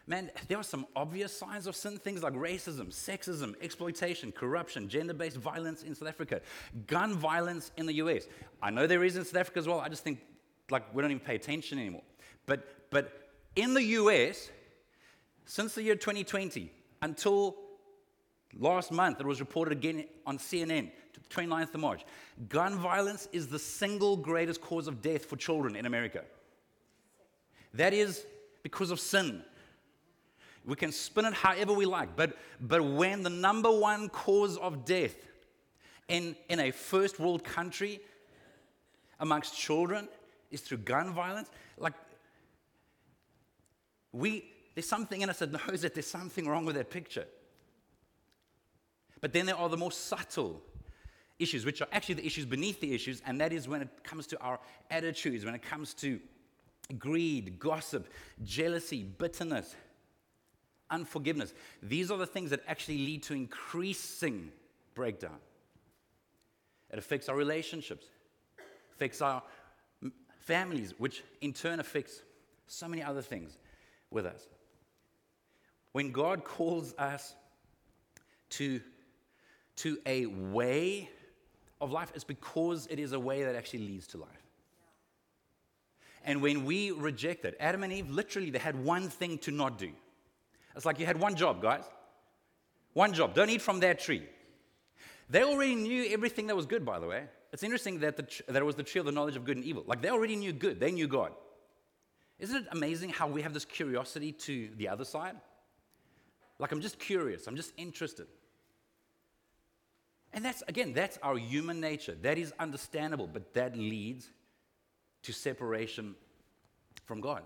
man, 0.07 0.31
there 0.49 0.59
are 0.59 0.65
some 0.65 0.87
obvious 0.95 1.37
signs 1.37 1.67
of 1.67 1.75
sin, 1.75 1.99
things 1.99 2.23
like 2.23 2.35
racism, 2.35 2.89
sexism, 2.89 3.55
exploitation, 3.61 4.33
corruption, 4.33 4.89
gender 4.89 5.15
based 5.15 5.37
violence 5.37 5.83
in 5.83 5.95
South 5.95 6.09
Africa, 6.09 6.41
gun 6.87 7.15
violence 7.15 7.71
in 7.77 7.87
the 7.87 7.95
US. 7.95 8.27
I 8.63 8.71
know 8.71 8.87
there 8.87 9.05
is 9.05 9.17
in 9.17 9.25
South 9.25 9.41
Africa 9.41 9.59
as 9.59 9.69
well. 9.69 9.81
I 9.81 9.89
just 9.89 10.05
think 10.05 10.21
like 10.71 10.95
we 10.95 11.03
don't 11.03 11.11
even 11.11 11.25
pay 11.25 11.35
attention 11.35 11.79
anymore. 11.79 12.03
But, 12.47 12.91
but 12.91 13.31
in 13.57 13.75
the 13.75 13.83
US, 13.83 14.51
since 15.45 15.75
the 15.75 15.83
year 15.83 15.95
2020 15.95 16.71
until 17.03 17.57
Last 18.59 18.91
month, 18.91 19.21
it 19.21 19.27
was 19.27 19.41
reported 19.41 19.73
again 19.73 20.05
on 20.27 20.39
CNN, 20.39 20.91
29th 21.31 21.75
of 21.75 21.81
March. 21.81 22.05
Gun 22.49 22.79
violence 22.79 23.29
is 23.33 23.49
the 23.49 23.59
single 23.59 24.17
greatest 24.17 24.61
cause 24.61 24.89
of 24.89 25.03
death 25.03 25.27
for 25.27 25.37
children 25.37 25.77
in 25.77 25.85
America. 25.85 26.23
That 27.75 27.93
is 27.93 28.25
because 28.63 28.91
of 28.91 28.99
sin. 28.99 29.43
We 30.67 30.75
can 30.75 30.91
spin 30.91 31.27
it 31.27 31.35
however 31.35 31.73
we 31.73 31.87
like, 31.87 32.17
but, 32.17 32.37
but 32.61 32.83
when 32.83 33.23
the 33.23 33.31
number 33.31 33.71
one 33.71 34.09
cause 34.09 34.57
of 34.57 34.85
death 34.85 35.15
in, 36.09 36.35
in 36.49 36.59
a 36.59 36.73
first 36.73 37.21
world 37.21 37.45
country 37.45 38.01
amongst 39.21 39.57
children 39.57 40.09
is 40.51 40.61
through 40.61 40.79
gun 40.79 41.15
violence, 41.15 41.51
like 41.79 41.95
we, 44.13 44.45
there's 44.75 44.89
something 44.89 45.21
in 45.21 45.31
us 45.31 45.39
that 45.39 45.53
knows 45.53 45.83
that 45.83 45.95
there's 45.95 46.07
something 46.07 46.49
wrong 46.49 46.65
with 46.65 46.75
that 46.75 46.91
picture. 46.91 47.27
But 49.21 49.33
then 49.33 49.47
there 49.47 49.57
are 49.57 49.69
the 49.69 49.77
more 49.77 49.93
subtle 49.93 50.63
issues, 51.39 51.65
which 51.65 51.81
are 51.81 51.89
actually 51.93 52.17
the 52.17 52.27
issues 52.27 52.45
beneath 52.45 52.81
the 52.81 52.93
issues, 52.93 53.23
and 53.25 53.41
that 53.41 53.53
is 53.53 53.69
when 53.69 53.83
it 53.83 53.89
comes 54.03 54.27
to 54.29 54.41
our 54.41 54.59
attitudes, 54.91 55.45
when 55.45 55.55
it 55.55 55.63
comes 55.63 55.95
to 55.95 56.19
greed, 56.99 57.59
gossip, 57.59 58.09
jealousy, 58.43 59.03
bitterness, 59.03 59.75
unforgiveness. 60.91 61.53
These 61.83 62.11
are 62.11 62.19
the 62.19 62.27
things 62.27 62.51
that 62.51 62.61
actually 62.67 62.99
lead 62.99 63.23
to 63.25 63.35
increasing 63.35 64.51
breakdown. 64.95 65.39
It 66.91 66.99
affects 66.99 67.29
our 67.29 67.37
relationships, 67.37 68.07
affects 68.95 69.21
our 69.21 69.43
families, 70.41 70.95
which 70.99 71.23
in 71.41 71.53
turn 71.53 71.81
affects 71.81 72.23
so 72.67 72.89
many 72.89 73.03
other 73.03 73.23
things 73.23 73.59
with 74.11 74.27
us. 74.27 74.47
When 75.93 76.13
God 76.13 76.45
calls 76.45 76.95
us 76.99 77.35
to 78.51 78.81
to 79.77 79.99
a 80.07 80.27
way 80.27 81.11
of 81.81 81.93
life, 81.93 82.11
it's 82.15 82.25
because 82.25 82.87
it 82.91 82.99
is 82.99 83.13
a 83.13 83.21
way 83.21 83.45
that 83.45 83.55
actually 83.55 83.87
leads 83.87 84.07
to 84.09 84.19
life. 84.19 84.29
And 86.25 86.43
when 86.43 86.65
we 86.65 86.91
reject 86.91 87.45
it, 87.45 87.57
Adam 87.61 87.83
and 87.83 87.93
Eve 87.93 88.11
literally 88.11 88.51
they 88.51 88.59
had 88.59 88.83
one 88.83 89.09
thing 89.09 89.39
to 89.39 89.51
not 89.51 89.79
do. 89.79 89.93
It's 90.77 90.85
like 90.85 91.01
you 91.01 91.07
had 91.07 91.19
one 91.19 91.35
job, 91.35 91.63
guys. 91.63 91.85
One 92.93 93.13
job. 93.13 93.35
Don't 93.35 93.51
eat 93.51 93.63
from 93.63 93.81
that 93.81 93.99
tree. 93.99 94.23
They 95.29 95.43
already 95.43 95.75
knew 95.75 96.07
everything 96.11 96.47
that 96.47 96.57
was 96.57 96.67
good, 96.67 96.85
by 96.85 96.99
the 96.99 97.07
way. 97.07 97.25
It's 97.53 97.63
interesting 97.63 98.01
that, 98.01 98.17
the, 98.17 98.43
that 98.49 98.57
it 98.57 98.65
was 98.65 98.77
the 98.77 98.83
tree 98.83 98.99
of 98.99 99.07
the 99.07 99.13
knowledge 99.13 99.37
of 99.37 99.45
good 99.45 99.57
and 99.57 99.65
evil. 99.65 99.83
Like 99.87 100.03
they 100.03 100.11
already 100.11 100.37
knew 100.37 100.53
good, 100.53 100.79
they 100.79 100.93
knew 100.93 101.09
God. 101.09 101.33
Isn't 102.39 102.57
it 102.57 102.69
amazing 102.71 103.11
how 103.11 103.27
we 103.27 103.43
have 103.43 103.55
this 103.55 103.65
curiosity 103.65 104.31
to 104.33 104.69
the 104.77 104.89
other 104.89 105.05
side? 105.05 105.37
Like, 106.59 106.73
I'm 106.73 106.81
just 106.81 106.99
curious, 106.99 107.47
I'm 107.47 107.57
just 107.57 107.73
interested. 107.77 108.27
And 110.33 110.45
that's, 110.45 110.63
again, 110.69 110.93
that's 110.93 111.19
our 111.23 111.37
human 111.37 111.81
nature. 111.81 112.15
That 112.21 112.37
is 112.37 112.53
understandable, 112.59 113.27
but 113.27 113.55
that 113.55 113.77
leads 113.77 114.29
to 115.23 115.33
separation 115.33 116.15
from 117.07 117.21
God. 117.21 117.43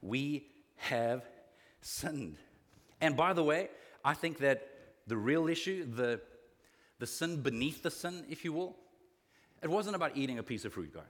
We 0.00 0.46
have 0.76 1.24
sinned. 1.82 2.36
And 3.02 3.16
by 3.16 3.32
the 3.32 3.42
way, 3.42 3.68
I 4.04 4.14
think 4.14 4.38
that 4.38 4.68
the 5.08 5.16
real 5.16 5.48
issue, 5.48 5.84
the, 5.84 6.20
the 7.00 7.06
sin 7.06 7.42
beneath 7.42 7.82
the 7.82 7.90
sin, 7.90 8.24
if 8.30 8.44
you 8.44 8.52
will, 8.52 8.76
it 9.60 9.68
wasn't 9.68 9.96
about 9.96 10.16
eating 10.16 10.38
a 10.38 10.42
piece 10.42 10.64
of 10.64 10.72
fruit, 10.72 10.94
guys. 10.94 11.02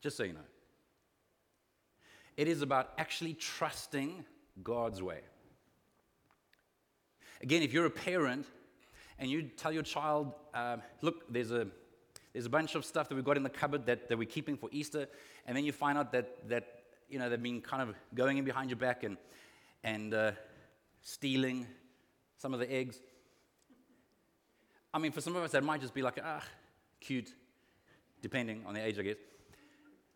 Just 0.00 0.16
so 0.16 0.22
you 0.22 0.32
know. 0.32 0.48
It 2.36 2.46
is 2.46 2.62
about 2.62 2.92
actually 2.98 3.34
trusting 3.34 4.24
God's 4.62 5.02
way. 5.02 5.20
Again, 7.42 7.62
if 7.62 7.72
you're 7.72 7.86
a 7.86 7.90
parent 7.90 8.46
and 9.18 9.28
you 9.28 9.42
tell 9.42 9.72
your 9.72 9.82
child, 9.82 10.32
uh, 10.54 10.76
look, 11.02 11.32
there's 11.32 11.50
a, 11.50 11.66
there's 12.32 12.46
a 12.46 12.50
bunch 12.50 12.76
of 12.76 12.84
stuff 12.84 13.08
that 13.08 13.16
we've 13.16 13.24
got 13.24 13.36
in 13.36 13.42
the 13.42 13.50
cupboard 13.50 13.86
that, 13.86 14.08
that 14.08 14.16
we're 14.16 14.28
keeping 14.28 14.56
for 14.56 14.68
Easter, 14.70 15.08
and 15.46 15.56
then 15.56 15.64
you 15.64 15.72
find 15.72 15.98
out 15.98 16.12
that, 16.12 16.48
that 16.48 16.64
you 17.08 17.18
know, 17.18 17.28
they've 17.28 17.42
been 17.42 17.60
kind 17.60 17.82
of 17.82 17.96
going 18.14 18.38
in 18.38 18.44
behind 18.44 18.70
your 18.70 18.76
back 18.76 19.02
and, 19.02 19.16
and 19.82 20.14
uh, 20.14 20.32
stealing 21.02 21.66
some 22.36 22.54
of 22.54 22.60
the 22.60 22.72
eggs. 22.72 22.98
I 24.92 24.98
mean, 24.98 25.12
for 25.12 25.20
some 25.20 25.36
of 25.36 25.42
us, 25.42 25.52
that 25.52 25.62
might 25.62 25.80
just 25.80 25.94
be 25.94 26.02
like, 26.02 26.18
ah, 26.24 26.42
cute, 27.00 27.32
depending 28.22 28.64
on 28.66 28.74
the 28.74 28.84
age, 28.84 28.98
I 28.98 29.02
guess. 29.02 29.16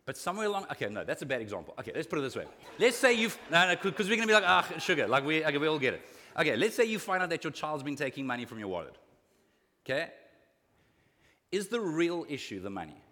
But 0.05 0.17
somewhere 0.17 0.47
along, 0.47 0.65
okay, 0.71 0.89
no, 0.89 1.03
that's 1.03 1.21
a 1.21 1.25
bad 1.25 1.41
example. 1.41 1.73
Okay, 1.79 1.91
let's 1.95 2.07
put 2.07 2.19
it 2.19 2.23
this 2.23 2.35
way. 2.35 2.45
Let's 2.77 2.97
say 2.97 3.13
you've, 3.13 3.37
no, 3.49 3.67
no, 3.67 3.75
because 3.81 4.09
we're 4.09 4.17
going 4.17 4.27
to 4.27 4.33
be 4.33 4.33
like, 4.33 4.43
ah, 4.45 4.67
sugar, 4.79 5.07
like 5.07 5.25
we, 5.25 5.45
okay, 5.45 5.57
we 5.57 5.67
all 5.67 5.79
get 5.79 5.93
it. 5.93 6.01
Okay, 6.37 6.55
let's 6.55 6.75
say 6.75 6.85
you 6.85 6.99
find 6.99 7.23
out 7.23 7.29
that 7.29 7.43
your 7.43 7.51
child's 7.51 7.83
been 7.83 7.95
taking 7.95 8.25
money 8.25 8.45
from 8.45 8.59
your 8.59 8.67
wallet. 8.67 8.97
Okay? 9.85 10.09
Is 11.51 11.67
the 11.67 11.79
real 11.79 12.25
issue 12.27 12.59
the 12.59 12.69
money? 12.69 13.02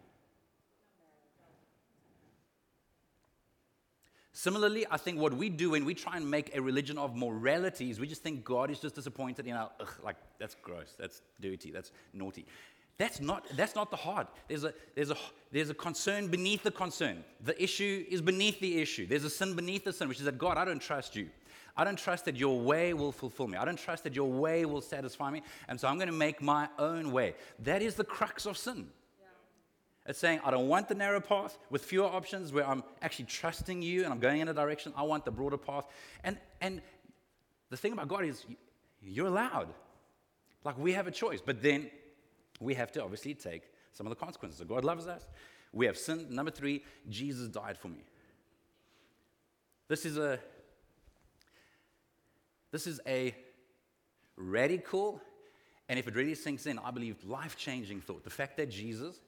Similarly, 4.41 4.87
I 4.89 4.97
think 4.97 5.19
what 5.19 5.35
we 5.35 5.49
do 5.49 5.69
when 5.69 5.85
we 5.85 5.93
try 5.93 6.17
and 6.17 6.27
make 6.27 6.55
a 6.55 6.59
religion 6.59 6.97
of 6.97 7.15
morality 7.15 7.91
is 7.91 7.99
we 7.99 8.07
just 8.07 8.23
think 8.23 8.43
God 8.43 8.71
is 8.71 8.79
just 8.79 8.95
disappointed 8.95 9.45
in 9.45 9.53
our, 9.53 9.69
ugh, 9.79 9.93
like, 10.03 10.15
that's 10.39 10.55
gross, 10.63 10.95
that's 10.97 11.21
dirty, 11.39 11.69
that's 11.69 11.91
naughty. 12.11 12.47
That's 12.97 13.21
not, 13.21 13.45
that's 13.55 13.75
not 13.75 13.91
the 13.91 13.97
heart. 13.97 14.29
There's 14.47 14.63
a, 14.63 14.73
there's, 14.95 15.11
a, 15.11 15.17
there's 15.51 15.69
a 15.69 15.75
concern 15.75 16.27
beneath 16.27 16.63
the 16.63 16.71
concern. 16.71 17.23
The 17.43 17.61
issue 17.61 18.03
is 18.09 18.19
beneath 18.19 18.59
the 18.59 18.81
issue. 18.81 19.05
There's 19.05 19.25
a 19.25 19.29
sin 19.29 19.55
beneath 19.55 19.83
the 19.83 19.93
sin, 19.93 20.07
which 20.07 20.17
is 20.17 20.25
that 20.25 20.39
God, 20.39 20.57
I 20.57 20.65
don't 20.65 20.81
trust 20.81 21.15
you. 21.15 21.29
I 21.77 21.83
don't 21.83 21.99
trust 21.99 22.25
that 22.25 22.35
your 22.35 22.59
way 22.59 22.95
will 22.95 23.11
fulfill 23.11 23.47
me. 23.47 23.59
I 23.59 23.65
don't 23.65 23.77
trust 23.77 24.05
that 24.05 24.15
your 24.15 24.31
way 24.31 24.65
will 24.65 24.81
satisfy 24.81 25.29
me. 25.29 25.43
And 25.67 25.79
so 25.79 25.87
I'm 25.87 25.97
going 25.97 26.07
to 26.07 26.15
make 26.15 26.41
my 26.41 26.67
own 26.79 27.11
way. 27.11 27.35
That 27.59 27.83
is 27.83 27.93
the 27.93 28.03
crux 28.03 28.47
of 28.47 28.57
sin. 28.57 28.87
It's 30.05 30.19
saying, 30.19 30.41
I 30.43 30.51
don't 30.51 30.67
want 30.67 30.87
the 30.87 30.95
narrow 30.95 31.19
path 31.19 31.57
with 31.69 31.85
fewer 31.85 32.07
options 32.07 32.51
where 32.51 32.67
I'm 32.67 32.83
actually 33.01 33.25
trusting 33.25 33.81
you 33.81 34.03
and 34.03 34.11
I'm 34.11 34.19
going 34.19 34.41
in 34.41 34.47
a 34.47 34.53
direction. 34.53 34.93
I 34.95 35.03
want 35.03 35.25
the 35.25 35.31
broader 35.31 35.57
path. 35.57 35.85
And, 36.23 36.37
and 36.59 36.81
the 37.69 37.77
thing 37.77 37.93
about 37.93 38.07
God 38.07 38.25
is, 38.25 38.45
you're 39.01 39.27
allowed. 39.27 39.67
Like, 40.63 40.77
we 40.77 40.93
have 40.93 41.07
a 41.07 41.11
choice. 41.11 41.39
But 41.39 41.61
then 41.61 41.91
we 42.59 42.73
have 42.73 42.91
to 42.93 43.03
obviously 43.03 43.35
take 43.35 43.63
some 43.93 44.07
of 44.07 44.09
the 44.09 44.15
consequences. 44.15 44.59
So 44.59 44.65
God 44.65 44.83
loves 44.83 45.05
us. 45.07 45.27
We 45.71 45.85
have 45.85 45.97
sinned. 45.97 46.31
Number 46.31 46.51
three, 46.51 46.83
Jesus 47.09 47.47
died 47.47 47.77
for 47.77 47.87
me. 47.87 48.03
This 49.87 50.05
is 50.05 50.17
a 50.17 50.39
this 52.71 52.87
is 52.87 53.01
a 53.05 53.35
radical, 54.37 55.21
and 55.89 55.99
if 55.99 56.07
it 56.07 56.15
really 56.15 56.35
sinks 56.35 56.65
in, 56.65 56.79
I 56.79 56.91
believe 56.91 57.21
life 57.25 57.57
changing 57.57 57.99
thought. 57.99 58.23
The 58.23 58.29
fact 58.29 58.55
that 58.57 58.69
Jesus 58.69 59.19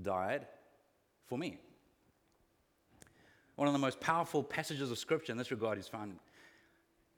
died 0.00 0.46
for 1.26 1.38
me. 1.38 1.58
One 3.56 3.68
of 3.68 3.74
the 3.74 3.78
most 3.78 4.00
powerful 4.00 4.42
passages 4.42 4.90
of 4.90 4.98
scripture 4.98 5.32
in 5.32 5.38
this 5.38 5.50
regard 5.50 5.78
is 5.78 5.86
found 5.86 6.18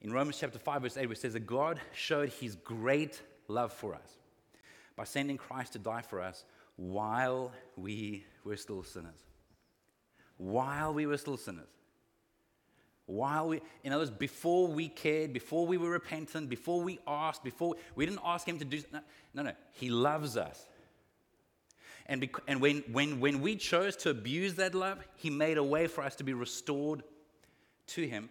in 0.01 0.13
Romans 0.13 0.37
chapter 0.39 0.59
5, 0.59 0.81
verse 0.83 0.97
8, 0.97 1.09
which 1.09 1.17
says 1.17 1.33
that 1.33 1.47
God 1.47 1.79
showed 1.93 2.29
his 2.29 2.55
great 2.55 3.21
love 3.47 3.73
for 3.73 3.95
us 3.95 4.17
by 4.95 5.03
sending 5.03 5.37
Christ 5.37 5.73
to 5.73 5.79
die 5.79 6.01
for 6.01 6.21
us 6.21 6.45
while 6.75 7.51
we 7.75 8.23
were 8.43 8.55
still 8.55 8.83
sinners. 8.83 9.19
While 10.37 10.93
we 10.93 11.07
were 11.07 11.17
still 11.17 11.37
sinners. 11.37 11.69
While 13.07 13.47
we, 13.47 13.61
in 13.83 13.93
other 13.93 14.01
words, 14.01 14.11
before 14.11 14.67
we 14.67 14.89
cared, 14.89 15.33
before 15.33 15.65
we 15.65 15.77
were 15.77 15.89
repentant, 15.89 16.49
before 16.49 16.81
we 16.81 16.99
asked, 17.07 17.43
before 17.43 17.75
we 17.95 18.05
didn't 18.05 18.19
ask 18.23 18.47
him 18.47 18.59
to 18.59 18.65
do, 18.65 18.83
no, 18.91 18.99
no, 19.33 19.43
no. 19.43 19.53
He 19.71 19.89
loves 19.89 20.35
us. 20.35 20.67
And, 22.07 22.21
bec- 22.21 22.41
and 22.47 22.61
when, 22.61 22.83
when, 22.91 23.19
when 23.19 23.41
we 23.41 23.55
chose 23.55 23.95
to 23.97 24.09
abuse 24.09 24.55
that 24.55 24.73
love, 24.73 24.99
He 25.15 25.29
made 25.29 25.57
a 25.57 25.63
way 25.63 25.87
for 25.87 26.03
us 26.03 26.15
to 26.15 26.23
be 26.23 26.33
restored 26.33 27.03
to 27.87 28.07
Him. 28.07 28.29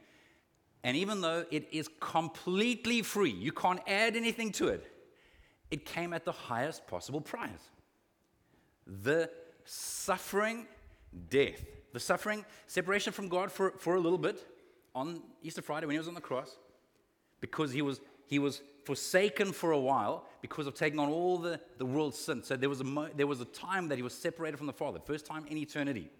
And 0.82 0.96
even 0.96 1.20
though 1.20 1.44
it 1.50 1.68
is 1.72 1.88
completely 2.00 3.02
free, 3.02 3.32
you 3.32 3.52
can't 3.52 3.80
add 3.86 4.16
anything 4.16 4.52
to 4.52 4.68
it, 4.68 4.90
it 5.70 5.84
came 5.84 6.12
at 6.12 6.24
the 6.24 6.32
highest 6.32 6.86
possible 6.86 7.20
price. 7.20 7.70
The 8.86 9.30
suffering, 9.64 10.66
death, 11.28 11.64
the 11.92 12.00
suffering, 12.00 12.44
separation 12.66 13.12
from 13.12 13.28
God 13.28 13.50
for, 13.50 13.72
for 13.78 13.96
a 13.96 14.00
little 14.00 14.18
bit 14.18 14.46
on 14.94 15.22
Easter 15.42 15.60
Friday 15.60 15.86
when 15.86 15.94
He 15.94 15.98
was 15.98 16.08
on 16.08 16.14
the 16.14 16.20
cross, 16.20 16.56
because 17.40 17.72
He 17.72 17.82
was, 17.82 18.00
he 18.26 18.38
was 18.38 18.60
forsaken 18.84 19.52
for 19.52 19.72
a 19.72 19.78
while 19.78 20.26
because 20.40 20.66
of 20.66 20.74
taking 20.74 20.98
on 20.98 21.08
all 21.08 21.38
the, 21.38 21.60
the 21.78 21.86
world's 21.86 22.18
sin. 22.18 22.42
So 22.42 22.56
there 22.56 22.68
was, 22.68 22.80
a 22.80 22.84
mo- 22.84 23.08
there 23.16 23.26
was 23.26 23.40
a 23.40 23.46
time 23.46 23.88
that 23.88 23.96
he 23.96 24.02
was 24.02 24.14
separated 24.14 24.56
from 24.56 24.66
the 24.66 24.72
Father, 24.72 25.00
first 25.04 25.26
time 25.26 25.44
in 25.48 25.56
eternity. 25.56 26.10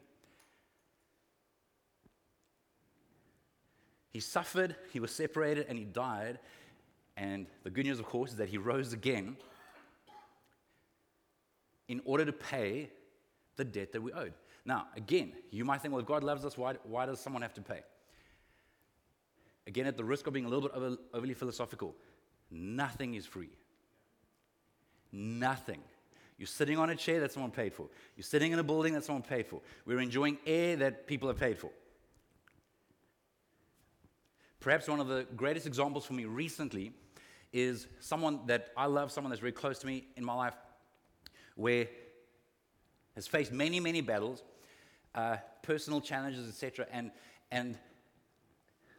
He 4.13 4.21
suffered, 4.21 4.75
he 4.93 5.01
was 5.01 5.11
separated, 5.11 5.67
and 5.69 5.79
he 5.79 5.85
died. 5.85 6.39
And 7.17 7.47
the 7.65 7.71
good 7.71 7.85
news, 7.87 7.99
of 7.99 8.07
course, 8.07 8.31
is 8.31 8.37
that 8.37 8.49
he 8.49 8.59
rose 8.59 8.93
again 8.93 9.37
in 11.89 12.01
order 12.05 12.25
to 12.25 12.33
pay 12.33 12.91
the 13.57 13.65
debt 13.65 13.93
that 13.93 14.03
we 14.03 14.13
owed. 14.13 14.33
Now, 14.65 14.87
again, 14.97 15.33
you 15.51 15.65
might 15.65 15.83
think, 15.83 15.93
well, 15.93 16.01
if 16.01 16.07
God 16.07 16.25
loves 16.25 16.45
us, 16.45 16.59
why, 16.59 16.75
why 16.83 17.07
does 17.07 17.21
someone 17.21 17.43
have 17.43 17.55
to 17.55 17.63
pay? 17.63 17.81
Again, 19.67 19.87
at 19.87 19.97
the 19.97 20.05
risk 20.05 20.27
of 20.27 20.33
being 20.33 20.45
a 20.45 20.49
little 20.49 20.69
bit 20.69 20.77
over, 20.77 20.97
overly 21.13 21.35
philosophical, 21.35 21.97
Nothing 22.51 23.15
is 23.15 23.27
free. 23.27 23.51
Nothing. 25.13 25.81
You're 26.39 26.47
sitting 26.47 26.79
on 26.79 26.91
a 26.91 26.97
chair 26.97 27.21
that 27.21 27.33
someone 27.33 27.51
paid 27.51 27.73
for. 27.73 27.89
You're 28.17 28.25
sitting 28.25 28.53
in 28.53 28.59
a 28.59 28.63
building 28.63 28.93
that 28.95 29.05
someone 29.05 29.23
paid 29.23 29.47
for. 29.47 29.61
We're 29.85 30.01
enjoying 30.01 30.39
air 30.47 30.77
that 30.77 31.07
people 31.07 31.29
have 31.29 31.39
paid 31.39 31.59
for. 31.59 31.71
Perhaps 34.61 34.89
one 34.89 35.01
of 35.01 35.09
the 35.09 35.27
greatest 35.37 35.67
examples 35.67 36.05
for 36.05 36.13
me 36.13 36.25
recently 36.25 36.93
is 37.53 37.87
someone 38.01 38.41
that 38.47 38.69
I 38.77 38.87
love, 38.87 39.13
someone 39.13 39.31
that's 39.31 39.41
very 39.41 39.53
close 39.53 39.79
to 39.79 39.87
me 39.87 40.09
in 40.17 40.25
my 40.25 40.35
life, 40.35 40.55
where 41.55 41.87
has 43.15 43.27
faced 43.27 43.53
many, 43.53 43.81
many 43.81 44.03
battles, 44.03 44.43
uh, 45.15 45.37
personal 45.63 46.01
challenges, 46.01 46.49
etc. 46.49 46.87
And, 46.93 47.11
and 47.51 47.79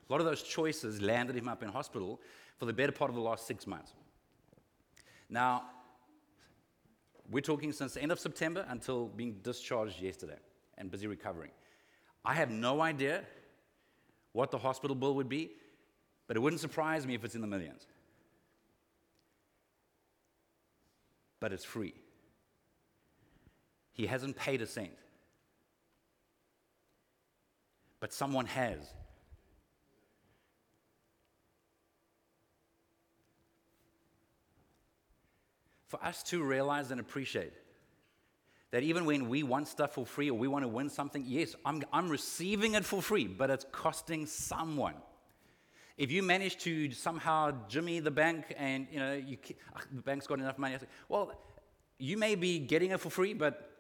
a 0.10 0.14
lot 0.14 0.22
of 0.22 0.26
those 0.26 0.44
choices 0.44 1.02
landed 1.02 1.36
him 1.36 1.48
up 1.48 1.64
in 1.64 1.70
hospital 1.70 2.20
for 2.58 2.66
the 2.66 2.74
better 2.74 2.92
part 2.92 3.10
of 3.10 3.16
the 3.16 3.22
last 3.22 3.46
six 3.46 3.68
months. 3.68 3.94
Now, 5.30 5.64
we're 7.30 7.42
talking 7.42 7.74
since 7.74 7.94
the 7.94 8.02
end 8.02 8.12
of 8.12 8.20
September 8.20 8.66
until 8.70 9.08
being 9.08 9.40
discharged 9.44 10.02
yesterday 10.02 10.38
and 10.78 10.90
busy 10.90 11.08
recovering. 11.08 11.52
I 12.24 12.34
have 12.34 12.50
no 12.50 12.82
idea 12.82 13.24
what 14.32 14.52
the 14.52 14.58
hospital 14.58 14.96
bill 14.96 15.16
would 15.16 15.30
be, 15.30 15.52
but 16.28 16.38
it 16.38 16.40
wouldn't 16.40 16.62
surprise 16.62 17.06
me 17.06 17.16
if 17.16 17.26
it's 17.26 17.36
in 17.36 17.42
the 17.42 17.48
millions. 17.48 17.86
But 21.40 21.52
it's 21.54 21.66
free. 21.66 21.94
He 23.94 24.06
hasn't 24.06 24.36
paid 24.36 24.62
a 24.62 24.68
cent. 24.68 24.92
But 28.00 28.14
someone 28.14 28.46
has. 28.46 28.94
For 35.88 36.04
us 36.04 36.24
to 36.24 36.44
realize 36.44 36.92
and 36.92 37.00
appreciate 37.00 37.54
that 38.72 38.84
even 38.84 39.06
when 39.06 39.30
we 39.30 39.44
want 39.44 39.68
stuff 39.68 39.94
for 39.94 40.06
free 40.06 40.30
or 40.30 40.38
we 40.38 40.48
want 40.48 40.64
to 40.64 40.68
win 40.68 40.90
something, 40.90 41.24
yes, 41.26 41.56
I'm, 41.66 41.84
I'm 41.94 42.10
receiving 42.10 42.76
it 42.76 42.84
for 42.84 43.02
free, 43.02 43.26
but 43.26 43.50
it's 43.50 43.66
costing 43.72 44.26
someone. 44.26 44.96
If 45.98 46.12
you 46.12 46.22
manage 46.22 46.58
to 46.60 46.92
somehow 46.92 47.54
jimmy 47.68 48.00
the 48.00 48.12
bank 48.12 48.54
and 48.58 48.88
you 48.92 49.00
know 49.00 49.14
you, 49.14 49.38
ah, 49.76 49.82
the 49.92 50.02
bank's 50.02 50.28
got 50.28 50.40
enough 50.40 50.60
money, 50.60 50.78
well, 51.10 51.32
you 51.98 52.18
may 52.18 52.36
be 52.36 52.60
getting 52.60 52.92
it 52.92 53.00
for 53.00 53.10
free, 53.10 53.34
but 53.34 53.72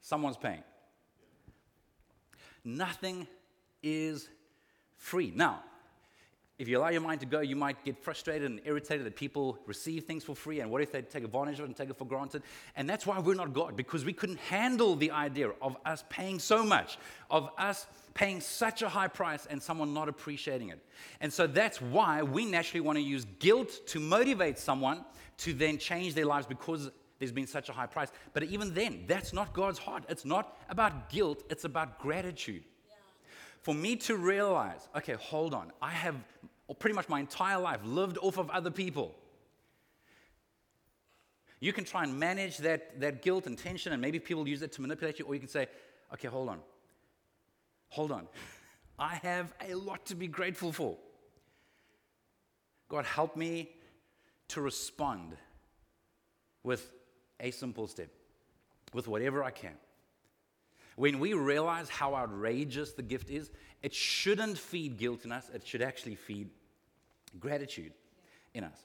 someone's 0.00 0.36
paying. 0.36 0.64
Nothing 2.64 3.28
is 3.82 4.28
free. 4.96 5.32
Now, 5.34 5.62
if 6.58 6.68
you 6.68 6.78
allow 6.78 6.88
your 6.88 7.02
mind 7.02 7.20
to 7.20 7.26
go, 7.26 7.40
you 7.40 7.54
might 7.54 7.84
get 7.84 8.02
frustrated 8.02 8.50
and 8.50 8.60
irritated 8.64 9.04
that 9.04 9.14
people 9.14 9.58
receive 9.66 10.04
things 10.04 10.24
for 10.24 10.34
free. 10.34 10.60
And 10.60 10.70
what 10.70 10.80
if 10.80 10.90
they 10.90 11.02
take 11.02 11.22
advantage 11.22 11.58
of 11.58 11.64
it 11.64 11.68
and 11.68 11.76
take 11.76 11.90
it 11.90 11.98
for 11.98 12.06
granted? 12.06 12.42
And 12.76 12.88
that's 12.88 13.06
why 13.06 13.18
we're 13.18 13.34
not 13.34 13.52
God, 13.52 13.76
because 13.76 14.06
we 14.06 14.14
couldn't 14.14 14.38
handle 14.38 14.96
the 14.96 15.10
idea 15.10 15.50
of 15.60 15.76
us 15.84 16.04
paying 16.08 16.38
so 16.38 16.64
much, 16.64 16.96
of 17.30 17.50
us 17.58 17.86
paying 18.14 18.40
such 18.40 18.80
a 18.80 18.88
high 18.88 19.08
price 19.08 19.46
and 19.50 19.62
someone 19.62 19.92
not 19.92 20.08
appreciating 20.08 20.70
it. 20.70 20.82
And 21.20 21.30
so 21.30 21.46
that's 21.46 21.82
why 21.82 22.22
we 22.22 22.46
naturally 22.46 22.80
want 22.80 22.96
to 22.96 23.02
use 23.02 23.26
guilt 23.38 23.86
to 23.88 24.00
motivate 24.00 24.58
someone 24.58 25.04
to 25.38 25.52
then 25.52 25.76
change 25.76 26.14
their 26.14 26.24
lives 26.24 26.46
because 26.46 26.90
there's 27.18 27.32
been 27.32 27.46
such 27.46 27.68
a 27.68 27.72
high 27.72 27.86
price. 27.86 28.10
But 28.32 28.44
even 28.44 28.72
then, 28.72 29.04
that's 29.06 29.34
not 29.34 29.52
God's 29.52 29.78
heart. 29.78 30.04
It's 30.08 30.24
not 30.24 30.56
about 30.70 31.10
guilt, 31.10 31.42
it's 31.50 31.64
about 31.64 31.98
gratitude 31.98 32.64
for 33.62 33.74
me 33.74 33.96
to 33.96 34.16
realize, 34.16 34.88
okay, 34.96 35.14
hold 35.14 35.54
on, 35.54 35.72
I 35.80 35.90
have 35.90 36.16
pretty 36.78 36.94
much 36.94 37.08
my 37.08 37.20
entire 37.20 37.58
life 37.58 37.80
lived 37.84 38.18
off 38.18 38.38
of 38.38 38.50
other 38.50 38.70
people. 38.70 39.14
You 41.60 41.72
can 41.72 41.84
try 41.84 42.04
and 42.04 42.18
manage 42.18 42.58
that, 42.58 43.00
that 43.00 43.22
guilt 43.22 43.46
and 43.46 43.56
tension, 43.56 43.92
and 43.92 44.02
maybe 44.02 44.18
people 44.18 44.46
use 44.46 44.62
it 44.62 44.72
to 44.72 44.82
manipulate 44.82 45.18
you, 45.18 45.24
or 45.24 45.34
you 45.34 45.40
can 45.40 45.48
say, 45.48 45.68
okay, 46.12 46.28
hold 46.28 46.48
on. 46.48 46.60
Hold 47.88 48.12
on. 48.12 48.28
I 48.98 49.16
have 49.16 49.52
a 49.66 49.74
lot 49.74 50.06
to 50.06 50.14
be 50.14 50.26
grateful 50.26 50.72
for. 50.72 50.96
God, 52.88 53.04
help 53.04 53.36
me 53.36 53.70
to 54.48 54.60
respond 54.60 55.36
with 56.62 56.90
a 57.40 57.50
simple 57.50 57.86
step 57.86 58.08
with 58.92 59.08
whatever 59.08 59.42
I 59.42 59.50
can. 59.50 59.74
When 60.96 61.18
we 61.18 61.34
realize 61.34 61.88
how 61.88 62.14
outrageous 62.14 62.92
the 62.92 63.02
gift 63.02 63.30
is, 63.30 63.50
it 63.82 63.94
shouldn't 63.94 64.58
feed 64.58 64.96
guilt 64.96 65.24
in 65.24 65.32
us, 65.32 65.50
it 65.54 65.66
should 65.66 65.82
actually 65.82 66.16
feed 66.16 66.48
gratitude 67.38 67.92
in 68.54 68.64
us. 68.64 68.78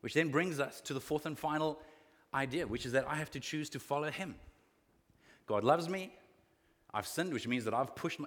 Which 0.00 0.14
then 0.14 0.30
brings 0.30 0.60
us 0.60 0.80
to 0.82 0.94
the 0.94 1.00
fourth 1.00 1.26
and 1.26 1.38
final 1.38 1.80
idea, 2.34 2.66
which 2.66 2.84
is 2.84 2.92
that 2.92 3.06
I 3.08 3.14
have 3.14 3.30
to 3.32 3.40
choose 3.40 3.70
to 3.70 3.78
follow 3.78 4.10
Him. 4.10 4.34
God 5.46 5.64
loves 5.64 5.88
me. 5.88 6.12
I've 6.92 7.06
sinned, 7.06 7.32
which 7.32 7.46
means 7.46 7.64
that 7.64 7.74
I've 7.74 7.94
pushed, 7.94 8.18
my, 8.18 8.26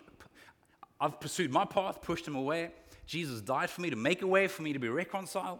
I've 1.00 1.20
pursued 1.20 1.52
my 1.52 1.66
path, 1.66 2.02
pushed 2.02 2.26
Him 2.26 2.36
away. 2.36 2.72
Jesus 3.06 3.42
died 3.42 3.70
for 3.70 3.82
me 3.82 3.90
to 3.90 3.96
make 3.98 4.22
a 4.22 4.28
way 4.28 4.48
for 4.48 4.62
me 4.62 4.72
to 4.72 4.80
be 4.80 4.90
reconciled. 4.90 5.60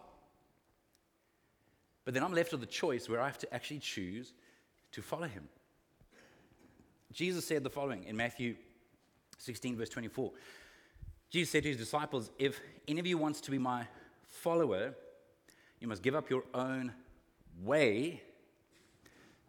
But 2.06 2.14
then 2.14 2.24
I'm 2.24 2.34
left 2.34 2.54
with 2.54 2.64
a 2.64 2.68
choice 2.68 3.10
where 3.10 3.20
I 3.20 3.26
have 3.26 3.40
to 3.40 3.54
actually 3.54 3.80
choose 3.80 4.34
to 4.94 5.02
follow 5.02 5.28
Him. 5.28 5.50
Jesus 7.12 7.46
said 7.46 7.64
the 7.64 7.70
following 7.70 8.06
in 8.06 8.16
Matthew 8.16 8.56
16, 9.38 9.78
verse 9.78 9.90
24. 9.90 10.32
Jesus 11.30 11.52
said 11.52 11.64
to 11.64 11.70
his 11.70 11.78
disciples, 11.78 12.30
If 12.40 12.60
any 12.88 13.00
of 13.00 13.08
you 13.08 13.18
wants 13.18 13.42
to 13.42 13.52
be 13.52 13.58
my 13.58 13.86
follower, 14.28 14.94
you 15.80 15.88
must 15.88 16.02
give 16.02 16.16
up 16.16 16.30
your 16.30 16.44
own 16.54 16.94
way, 17.64 18.22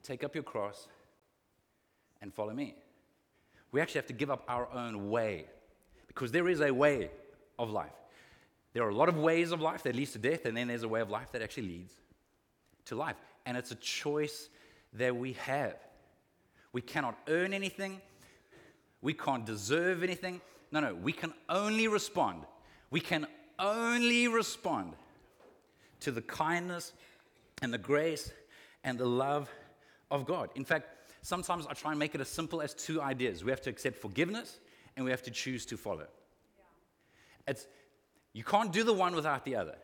take 0.02 0.24
up 0.24 0.34
your 0.34 0.44
cross, 0.44 0.88
and 2.20 2.32
follow 2.32 2.52
me. 2.52 2.74
We 3.70 3.80
actually 3.80 4.00
have 4.00 4.06
to 4.06 4.12
give 4.12 4.30
up 4.30 4.44
our 4.48 4.70
own 4.72 5.10
way 5.10 5.46
because 6.08 6.32
there 6.32 6.48
is 6.48 6.60
a 6.60 6.72
way 6.72 7.10
of 7.58 7.70
life. 7.70 7.92
There 8.72 8.84
are 8.84 8.90
a 8.90 8.94
lot 8.94 9.08
of 9.08 9.16
ways 9.16 9.52
of 9.52 9.60
life 9.60 9.82
that 9.82 9.94
leads 9.94 10.12
to 10.12 10.18
death, 10.18 10.46
and 10.46 10.56
then 10.56 10.68
there's 10.68 10.82
a 10.82 10.88
way 10.88 11.00
of 11.00 11.10
life 11.10 11.32
that 11.32 11.42
actually 11.42 11.68
leads 11.68 11.92
to 12.86 12.94
life. 12.94 13.16
And 13.44 13.56
it's 13.56 13.70
a 13.70 13.76
choice 13.76 14.48
that 14.94 15.14
we 15.14 15.34
have. 15.34 15.76
We 16.72 16.80
cannot 16.80 17.18
earn 17.28 17.52
anything, 17.52 18.00
we 19.00 19.12
can't 19.12 19.44
deserve 19.44 20.02
anything. 20.02 20.40
No, 20.70 20.80
no, 20.80 20.94
we 20.94 21.12
can 21.12 21.34
only 21.48 21.86
respond. 21.86 22.44
We 22.90 23.00
can 23.00 23.26
only 23.58 24.28
respond 24.28 24.94
to 26.00 26.10
the 26.10 26.22
kindness 26.22 26.92
and 27.60 27.72
the 27.72 27.78
grace 27.78 28.32
and 28.84 28.98
the 28.98 29.06
love 29.06 29.50
of 30.10 30.24
God. 30.24 30.50
In 30.54 30.64
fact, 30.64 30.88
sometimes 31.22 31.66
I 31.66 31.74
try 31.74 31.90
and 31.90 31.98
make 31.98 32.14
it 32.14 32.20
as 32.20 32.28
simple 32.28 32.62
as 32.62 32.74
two 32.74 33.02
ideas. 33.02 33.44
We 33.44 33.50
have 33.50 33.60
to 33.62 33.70
accept 33.70 33.98
forgiveness 33.98 34.58
and 34.96 35.04
we 35.04 35.10
have 35.10 35.22
to 35.22 35.30
choose 35.30 35.66
to 35.66 35.76
follow. 35.76 36.06
Yeah. 36.56 36.64
It's, 37.48 37.66
you 38.32 38.44
can't 38.44 38.72
do 38.72 38.82
the 38.82 38.92
one 38.92 39.14
without 39.14 39.44
the 39.44 39.56
other. 39.56 39.76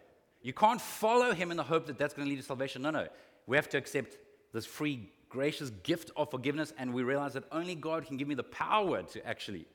You 0.43 0.53
can't 0.53 0.81
follow 0.81 1.33
him 1.33 1.51
in 1.51 1.57
the 1.57 1.63
hope 1.63 1.87
that 1.87 1.99
that's 1.99 2.15
going 2.15 2.27
to 2.27 2.31
lead 2.31 2.41
to 2.41 2.47
salvation. 2.47 2.83
No, 2.83 2.91
no. 2.91 3.09
We 3.47 3.57
have 3.57 3.69
to 3.71 3.79
accept 3.79 4.17
this 4.53 4.67
free 4.67 5.11
gracious 5.29 5.71
gift 5.83 6.11
of 6.17 6.31
forgiveness, 6.31 6.73
and 6.79 6.93
we 6.93 7.03
realize 7.03 7.35
that 7.35 7.45
only 7.53 7.75
God 7.75 8.07
can 8.07 8.17
give 8.17 8.29
me 8.29 8.35
the 8.35 8.43
power 8.43 9.03
to 9.03 9.27
actually 9.27 9.67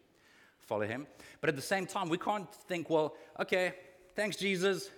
follow 0.60 0.86
Him. 0.86 1.08
But 1.42 1.50
at 1.50 1.56
the 1.56 1.62
same 1.62 1.86
time, 1.86 2.10
we 2.10 2.18
can't 2.18 2.52
think, 2.54 2.90
well, 2.90 3.16
okay, 3.40 3.74
thanks, 4.16 4.36
Jesus, 4.38 4.90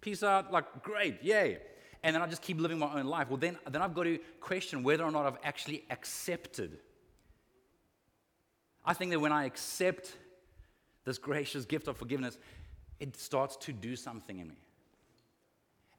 peace 0.00 0.22
out, 0.22 0.52
like, 0.52 0.82
great, 0.82 1.22
yay. 1.22 1.58
And 2.02 2.14
then 2.14 2.22
I 2.22 2.26
just 2.26 2.42
keep 2.42 2.60
living 2.60 2.78
my 2.78 2.98
own 2.98 3.06
life. 3.06 3.28
Well, 3.28 3.36
then, 3.36 3.56
then 3.70 3.80
I've 3.80 3.94
got 3.94 4.04
to 4.04 4.18
question 4.40 4.82
whether 4.82 5.04
or 5.04 5.10
not 5.10 5.26
I've 5.26 5.38
actually 5.44 5.84
accepted. 5.90 6.78
I 8.84 8.94
think 8.94 9.12
that 9.12 9.20
when 9.20 9.32
I 9.32 9.44
accept 9.44 10.16
this 11.04 11.18
gracious 11.18 11.64
gift 11.64 11.86
of 11.86 11.96
forgiveness, 11.96 12.38
it 12.98 13.16
starts 13.16 13.56
to 13.56 13.72
do 13.72 13.94
something 13.94 14.38
in 14.38 14.48
me. 14.48 14.56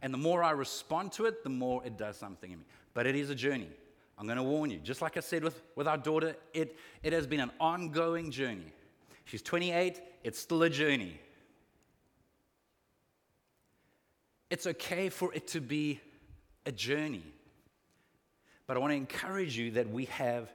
And 0.01 0.13
the 0.13 0.17
more 0.17 0.43
I 0.43 0.51
respond 0.51 1.13
to 1.13 1.25
it, 1.25 1.43
the 1.43 1.49
more 1.49 1.81
it 1.85 1.97
does 1.97 2.17
something 2.17 2.51
in 2.51 2.59
me. 2.59 2.65
But 2.93 3.07
it 3.07 3.15
is 3.15 3.29
a 3.29 3.35
journey. 3.35 3.69
I'm 4.17 4.25
going 4.25 4.37
to 4.37 4.43
warn 4.43 4.69
you. 4.69 4.77
Just 4.77 5.01
like 5.01 5.17
I 5.17 5.21
said 5.21 5.43
with, 5.43 5.61
with 5.75 5.87
our 5.87 5.97
daughter, 5.97 6.35
it, 6.53 6.77
it 7.01 7.13
has 7.13 7.27
been 7.27 7.39
an 7.39 7.51
ongoing 7.59 8.31
journey. 8.31 8.71
She's 9.25 9.41
28, 9.41 10.01
it's 10.23 10.39
still 10.39 10.63
a 10.63 10.69
journey. 10.69 11.19
It's 14.49 14.67
okay 14.67 15.09
for 15.09 15.33
it 15.33 15.47
to 15.47 15.61
be 15.61 15.99
a 16.65 16.71
journey. 16.71 17.25
But 18.67 18.77
I 18.77 18.79
want 18.79 18.91
to 18.91 18.97
encourage 18.97 19.57
you 19.57 19.71
that 19.71 19.89
we 19.89 20.05
have 20.05 20.53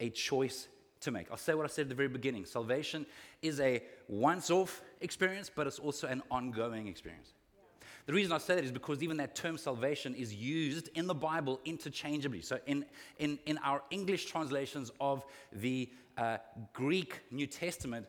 a 0.00 0.10
choice 0.10 0.68
to 1.00 1.10
make. 1.10 1.30
I'll 1.30 1.36
say 1.36 1.54
what 1.54 1.64
I 1.64 1.68
said 1.68 1.82
at 1.82 1.88
the 1.88 1.94
very 1.94 2.08
beginning 2.08 2.44
salvation 2.44 3.06
is 3.42 3.60
a 3.60 3.82
once 4.08 4.50
off 4.50 4.82
experience, 5.00 5.50
but 5.54 5.66
it's 5.66 5.78
also 5.78 6.08
an 6.08 6.22
ongoing 6.30 6.88
experience. 6.88 7.32
The 8.08 8.14
reason 8.14 8.32
I 8.32 8.38
say 8.38 8.54
that 8.54 8.64
is 8.64 8.72
because 8.72 9.02
even 9.02 9.18
that 9.18 9.36
term 9.36 9.58
salvation 9.58 10.14
is 10.14 10.34
used 10.34 10.88
in 10.94 11.06
the 11.06 11.14
Bible 11.14 11.60
interchangeably. 11.66 12.40
So, 12.40 12.58
in, 12.64 12.86
in, 13.18 13.38
in 13.44 13.58
our 13.58 13.82
English 13.90 14.24
translations 14.24 14.90
of 14.98 15.26
the 15.52 15.90
uh, 16.16 16.38
Greek 16.72 17.20
New 17.30 17.46
Testament, 17.46 18.06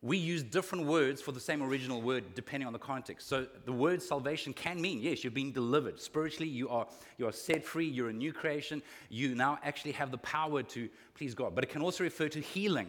we 0.00 0.16
use 0.16 0.42
different 0.42 0.86
words 0.86 1.20
for 1.20 1.32
the 1.32 1.40
same 1.40 1.62
original 1.62 2.00
word 2.00 2.34
depending 2.34 2.66
on 2.66 2.72
the 2.72 2.78
context. 2.78 3.28
So 3.28 3.46
the 3.66 3.72
word 3.72 4.02
salvation 4.02 4.54
can 4.54 4.80
mean, 4.80 5.02
yes, 5.02 5.22
you're 5.22 5.30
being 5.30 5.52
delivered. 5.52 6.00
Spiritually, 6.00 6.48
you 6.48 6.70
are, 6.70 6.86
you 7.18 7.28
are 7.28 7.32
set 7.32 7.62
free, 7.62 7.86
you're 7.86 8.08
a 8.08 8.14
new 8.14 8.32
creation, 8.32 8.82
you 9.10 9.34
now 9.34 9.58
actually 9.62 9.92
have 9.92 10.10
the 10.10 10.18
power 10.18 10.62
to 10.62 10.88
please 11.12 11.34
God. 11.34 11.54
But 11.54 11.64
it 11.64 11.68
can 11.68 11.82
also 11.82 12.04
refer 12.04 12.30
to 12.30 12.40
healing. 12.40 12.88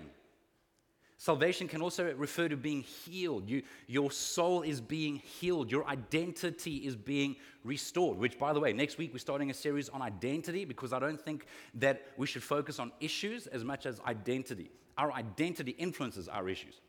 Salvation 1.22 1.68
can 1.68 1.84
also 1.84 2.12
refer 2.16 2.50
to 2.50 2.58
being 2.58 2.82
healed. 2.82 3.48
You, 3.48 3.62
your 3.86 4.10
soul 4.10 4.64
is 4.64 4.82
being 4.82 5.18
healed. 5.18 5.72
Your 5.72 5.86
identity 5.86 6.78
is 6.78 6.96
being 6.96 7.36
restored. 7.64 8.18
Which, 8.18 8.40
by 8.40 8.54
the 8.54 8.60
way, 8.60 8.74
next 8.74 8.98
week 8.98 9.14
we're 9.14 9.20
starting 9.20 9.52
a 9.52 9.54
series 9.54 9.88
on 9.88 10.02
identity 10.02 10.66
because 10.66 10.94
I 10.94 10.98
don't 10.98 11.22
think 11.22 11.46
that 11.76 12.08
we 12.18 12.26
should 12.26 12.42
focus 12.42 12.80
on 12.80 12.92
issues 13.00 13.46
as 13.46 13.64
much 13.64 13.86
as 13.86 14.00
identity. 14.08 14.72
Our 14.98 15.12
identity 15.12 15.76
influences 15.78 16.28
our 16.28 16.50
issues. 16.50 16.82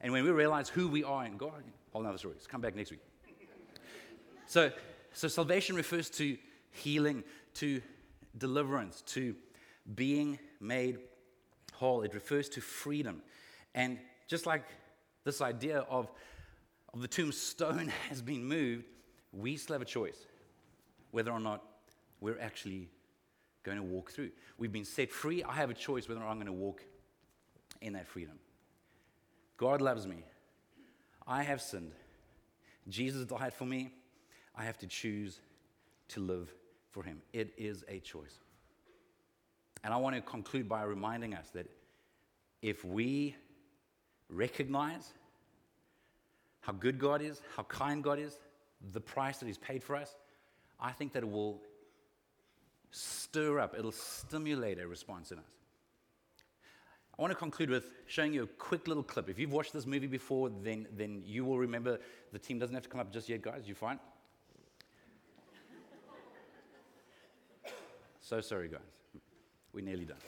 And 0.00 0.14
when 0.14 0.24
we 0.24 0.30
realize 0.30 0.70
who 0.70 0.88
we 0.88 1.04
are 1.04 1.26
in 1.26 1.36
God, 1.36 1.62
whole 1.92 2.00
another 2.00 2.16
story. 2.16 2.36
Let's 2.36 2.46
come 2.46 2.62
back 2.62 2.74
next 2.74 2.90
week. 2.90 3.00
So, 4.46 4.72
so 5.12 5.28
salvation 5.28 5.76
refers 5.76 6.08
to 6.12 6.38
healing, 6.70 7.22
to 7.56 7.82
deliverance, 8.38 9.02
to 9.08 9.36
being 9.94 10.38
made 10.58 11.00
whole. 11.74 12.00
It 12.00 12.14
refers 12.14 12.48
to 12.50 12.62
freedom. 12.62 13.20
And 13.74 13.98
just 14.28 14.46
like 14.46 14.64
this 15.24 15.40
idea 15.40 15.80
of, 15.80 16.10
of 16.92 17.00
the 17.00 17.08
tombstone 17.08 17.92
has 18.08 18.22
been 18.22 18.44
moved, 18.44 18.84
we 19.32 19.56
still 19.56 19.74
have 19.74 19.82
a 19.82 19.86
choice 19.86 20.26
whether 21.10 21.30
or 21.30 21.40
not 21.40 21.62
we're 22.20 22.38
actually 22.40 22.88
going 23.62 23.76
to 23.76 23.82
walk 23.82 24.10
through. 24.10 24.30
We've 24.58 24.72
been 24.72 24.84
set 24.84 25.10
free. 25.10 25.42
I 25.42 25.52
have 25.52 25.70
a 25.70 25.74
choice 25.74 26.08
whether 26.08 26.20
or 26.20 26.24
not 26.24 26.30
I'm 26.30 26.36
going 26.36 26.46
to 26.46 26.52
walk 26.52 26.82
in 27.80 27.92
that 27.94 28.06
freedom. 28.06 28.38
God 29.56 29.80
loves 29.80 30.06
me. 30.06 30.24
I 31.26 31.42
have 31.42 31.60
sinned. 31.60 31.92
Jesus 32.88 33.24
died 33.26 33.54
for 33.54 33.64
me. 33.64 33.92
I 34.56 34.64
have 34.64 34.78
to 34.78 34.86
choose 34.86 35.40
to 36.08 36.20
live 36.20 36.52
for 36.90 37.02
him. 37.02 37.22
It 37.32 37.54
is 37.56 37.84
a 37.88 38.00
choice. 38.00 38.38
And 39.82 39.92
I 39.92 39.96
want 39.96 40.16
to 40.16 40.22
conclude 40.22 40.68
by 40.68 40.82
reminding 40.82 41.34
us 41.34 41.48
that 41.50 41.70
if 42.62 42.84
we 42.84 43.36
recognize 44.34 45.12
how 46.60 46.72
good 46.72 46.98
God 46.98 47.22
is, 47.22 47.40
how 47.56 47.62
kind 47.64 48.02
God 48.02 48.18
is, 48.18 48.38
the 48.92 49.00
price 49.00 49.38
that 49.38 49.46
He's 49.46 49.58
paid 49.58 49.82
for 49.82 49.96
us, 49.96 50.14
I 50.80 50.92
think 50.92 51.12
that 51.12 51.22
it 51.22 51.30
will 51.30 51.60
stir 52.90 53.58
up, 53.58 53.74
it'll 53.78 53.92
stimulate 53.92 54.78
a 54.78 54.86
response 54.86 55.32
in 55.32 55.38
us. 55.38 55.44
I 57.16 57.22
want 57.22 57.30
to 57.30 57.38
conclude 57.38 57.70
with 57.70 57.90
showing 58.06 58.32
you 58.32 58.42
a 58.42 58.46
quick 58.46 58.88
little 58.88 59.02
clip. 59.02 59.28
If 59.28 59.38
you've 59.38 59.52
watched 59.52 59.72
this 59.72 59.86
movie 59.86 60.08
before, 60.08 60.50
then, 60.50 60.88
then 60.96 61.22
you 61.24 61.44
will 61.44 61.58
remember 61.58 62.00
the 62.32 62.38
team 62.38 62.58
doesn't 62.58 62.74
have 62.74 62.82
to 62.82 62.88
come 62.88 63.00
up 63.00 63.12
just 63.12 63.28
yet, 63.28 63.40
guys. 63.40 63.68
You 63.68 63.74
fine? 63.74 64.00
so 68.20 68.40
sorry, 68.40 68.68
guys. 68.68 68.80
We're 69.72 69.84
nearly 69.84 70.04
done 70.04 70.18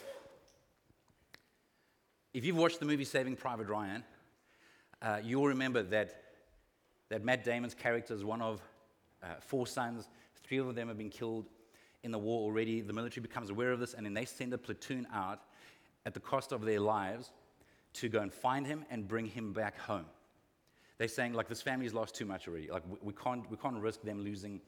if 2.36 2.44
you've 2.44 2.58
watched 2.58 2.80
the 2.80 2.84
movie 2.84 3.06
Saving 3.06 3.34
Private 3.34 3.66
Ryan, 3.66 4.04
uh, 5.00 5.20
you'll 5.24 5.46
remember 5.46 5.82
that, 5.84 6.22
that 7.08 7.24
Matt 7.24 7.44
Damon's 7.44 7.72
character 7.72 8.12
is 8.12 8.26
one 8.26 8.42
of 8.42 8.60
uh, 9.22 9.36
four 9.40 9.66
sons. 9.66 10.06
Three 10.44 10.58
of 10.58 10.74
them 10.74 10.88
have 10.88 10.98
been 10.98 11.08
killed 11.08 11.46
in 12.02 12.10
the 12.10 12.18
war 12.18 12.42
already. 12.42 12.82
The 12.82 12.92
military 12.92 13.22
becomes 13.22 13.48
aware 13.48 13.72
of 13.72 13.80
this, 13.80 13.94
and 13.94 14.04
then 14.04 14.12
they 14.12 14.26
send 14.26 14.52
a 14.52 14.58
platoon 14.58 15.06
out 15.14 15.44
at 16.04 16.12
the 16.12 16.20
cost 16.20 16.52
of 16.52 16.66
their 16.66 16.78
lives 16.78 17.32
to 17.94 18.10
go 18.10 18.20
and 18.20 18.30
find 18.30 18.66
him 18.66 18.84
and 18.90 19.08
bring 19.08 19.24
him 19.24 19.54
back 19.54 19.78
home. 19.78 20.04
They're 20.98 21.08
saying, 21.08 21.32
like, 21.32 21.48
this 21.48 21.62
family's 21.62 21.94
lost 21.94 22.14
too 22.14 22.26
much 22.26 22.48
already. 22.48 22.70
Like, 22.70 22.82
we, 22.86 22.98
we 23.00 23.12
can't, 23.14 23.50
we 23.50 23.56
can't 23.56 23.80
risk 23.80 24.02
them 24.02 24.22
losing 24.22 24.60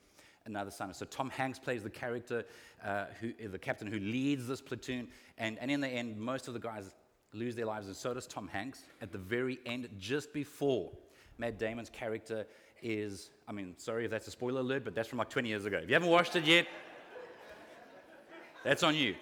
another 0.47 0.71
son. 0.71 0.95
So 0.95 1.05
Tom 1.05 1.29
Hanks 1.29 1.59
plays 1.59 1.83
the 1.83 1.91
character, 1.91 2.47
uh, 2.83 3.07
who, 3.21 3.35
the 3.47 3.59
captain 3.59 3.89
who 3.89 3.99
leads 4.01 4.47
this 4.47 4.63
platoon. 4.63 5.09
And, 5.37 5.59
and 5.59 5.71
in 5.71 5.83
the 5.83 5.89
end, 5.89 6.17
most 6.17 6.49
of 6.49 6.55
the 6.55 6.61
guys 6.61 6.95
lose 7.33 7.55
their 7.55 7.67
lives, 7.67 7.87
and 7.87 7.97
so 7.97 8.15
does 8.15 8.27
Tom 8.27 8.49
Hanks 8.49 8.85
at 9.01 9.13
the 9.13 9.19
very 9.19 9.59
end, 9.67 9.89
just 9.99 10.33
before 10.33 10.91
Matt 11.39 11.59
Damon's 11.59 11.91
character 11.91 12.47
is. 12.83 13.31
I 13.47 13.53
mean, 13.53 13.75
sorry 13.79 14.05
if 14.05 14.11
that's 14.11 14.29
a 14.29 14.31
spoiler 14.31 14.61
alert, 14.61 14.85
but 14.85 14.95
that's 14.95 15.09
from 15.09 15.19
like 15.19 15.31
20 15.31 15.49
years 15.49 15.65
ago. 15.65 15.79
If 15.79 15.89
you 15.89 15.95
haven't 15.95 16.11
watched 16.11 16.37
it 16.37 16.45
yet, 16.45 16.67
That's 18.65 18.83
on 18.83 18.95
you. 18.95 19.15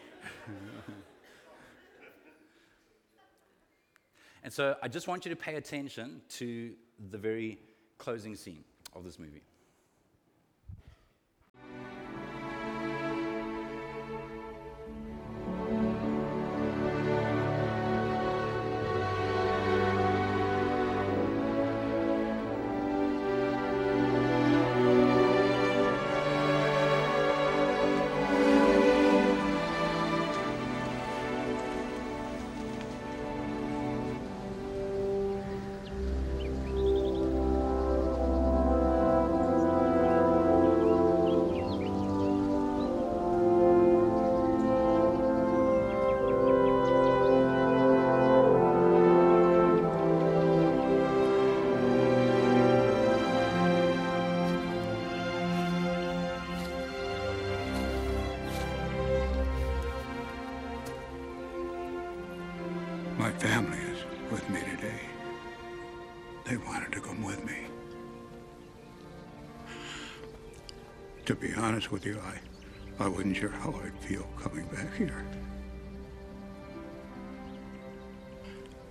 and 4.42 4.52
so 4.52 4.76
I 4.82 4.88
just 4.88 5.06
want 5.08 5.24
you 5.24 5.30
to 5.30 5.36
pay 5.36 5.54
attention 5.56 6.20
to 6.30 6.72
the 7.10 7.18
very 7.18 7.60
closing 7.98 8.34
scene 8.34 8.64
of 8.94 9.04
this 9.04 9.18
movie. 9.18 9.42
My 63.18 63.30
family 63.30 63.78
is 63.78 64.04
with 64.30 64.48
me 64.50 64.60
today. 64.60 65.00
They 66.44 66.58
wanted 66.58 66.92
to 66.92 67.00
come 67.00 67.22
with 67.22 67.42
me. 67.46 67.56
To 71.24 71.34
be 71.34 71.54
honest 71.54 71.90
with 71.90 72.04
you, 72.04 72.20
I, 72.20 73.04
I 73.04 73.08
wasn't 73.08 73.38
sure 73.38 73.48
how 73.48 73.74
I'd 73.82 73.98
feel 74.00 74.28
coming 74.38 74.66
back 74.66 74.94
here. 74.96 75.24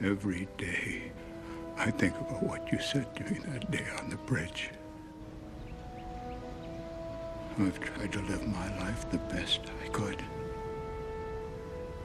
Every 0.02 0.48
day, 0.58 1.12
I 1.78 1.92
think 1.92 2.16
about 2.20 2.42
what 2.42 2.72
you 2.72 2.80
said 2.80 3.16
to 3.18 3.24
me 3.26 3.40
that 3.46 3.70
day 3.70 3.86
on 4.02 4.10
the 4.10 4.18
bridge. 4.18 4.72
I've 7.60 7.80
tried 7.80 8.12
to 8.14 8.22
live 8.24 8.46
my 8.48 8.80
life 8.80 9.10
the 9.12 9.20
best 9.20 9.62
I 9.84 9.88
could. 9.90 10.22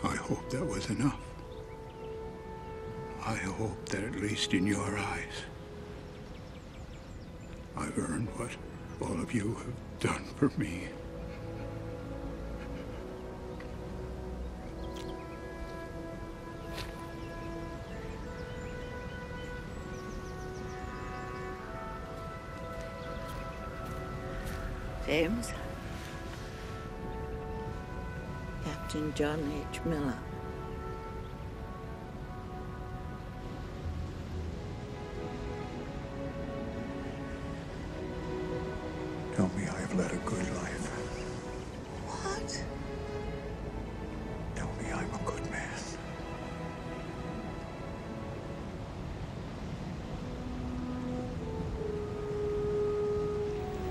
I 0.05 0.17
hope 0.17 0.51
that 0.51 0.65
was 0.65 0.91
enough. 0.91 1.30
I 3.31 3.37
hope 3.37 3.89
that 3.91 4.03
at 4.03 4.17
least 4.17 4.55
in 4.55 4.67
your 4.67 4.99
eyes, 4.99 5.45
I've 7.77 7.97
earned 7.97 8.27
what 8.31 8.51
all 9.01 9.21
of 9.21 9.33
you 9.33 9.55
have 9.55 10.01
done 10.01 10.25
for 10.35 10.51
me. 10.59 10.89
James. 25.07 25.53
Captain 28.65 29.15
John 29.15 29.53
H. 29.71 29.81
Miller. 29.85 30.19
Tell 39.91 39.99
me 39.99 40.05
I 40.05 40.09
have 40.09 40.13
led 40.13 40.23
a 40.23 40.25
good 40.25 40.55
life. 40.55 40.87
What? 42.07 42.65
Tell 44.55 44.71
me 44.81 44.93
I'm 44.93 45.13
a 45.13 45.19
good 45.25 45.51
man. 45.51 45.69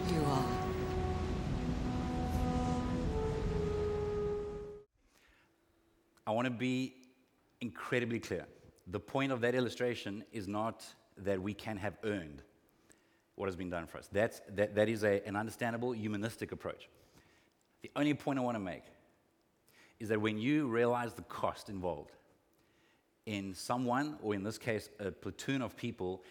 You 0.07 0.23
are. 0.23 0.45
I 6.25 6.31
want 6.31 6.45
to 6.45 6.51
be 6.51 6.95
incredibly 7.59 8.19
clear. 8.19 8.47
The 8.87 8.99
point 9.01 9.33
of 9.33 9.41
that 9.41 9.53
illustration 9.53 10.23
is 10.31 10.47
not 10.47 10.85
that 11.17 11.41
we 11.41 11.53
can 11.53 11.75
have 11.75 11.97
earned 12.05 12.43
what 13.39 13.47
has 13.47 13.55
been 13.55 13.69
done 13.69 13.87
for 13.87 13.99
us. 13.99 14.09
That's, 14.11 14.41
that, 14.49 14.75
that 14.75 14.89
is 14.89 15.05
a, 15.05 15.25
an 15.25 15.37
understandable 15.37 15.93
humanistic 15.93 16.51
approach. 16.51 16.89
The 17.81 17.89
only 17.95 18.13
point 18.13 18.37
I 18.37 18.41
want 18.41 18.55
to 18.55 18.59
make 18.59 18.83
is 19.97 20.09
that 20.09 20.19
when 20.19 20.37
you 20.37 20.67
realize 20.67 21.13
the 21.13 21.21
cost 21.21 21.69
involved 21.69 22.11
in 23.25 23.53
someone, 23.53 24.17
or 24.21 24.33
in 24.33 24.43
this 24.43 24.57
case, 24.57 24.89
a 24.99 25.11
platoon 25.11 25.61
of 25.61 25.77
people, 25.77 26.21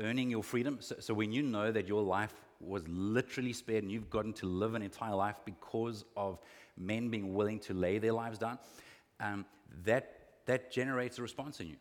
earning 0.00 0.32
your 0.32 0.42
freedom, 0.42 0.78
so, 0.80 0.96
so 0.98 1.14
when 1.14 1.30
you 1.30 1.42
know 1.42 1.70
that 1.70 1.86
your 1.86 2.02
life 2.02 2.34
was 2.58 2.82
literally 2.88 3.52
spared 3.52 3.84
and 3.84 3.92
you've 3.92 4.10
gotten 4.10 4.32
to 4.32 4.46
live 4.46 4.74
an 4.74 4.82
entire 4.82 5.14
life 5.14 5.36
because 5.44 6.04
of 6.16 6.40
men 6.76 7.08
being 7.08 7.34
willing 7.34 7.60
to 7.60 7.72
lay 7.72 7.98
their 7.98 8.12
lives 8.12 8.36
down, 8.36 8.58
um, 9.20 9.44
that, 9.84 10.30
that 10.46 10.72
generates 10.72 11.20
a 11.20 11.22
response 11.22 11.60
in 11.60 11.68
you, 11.68 11.76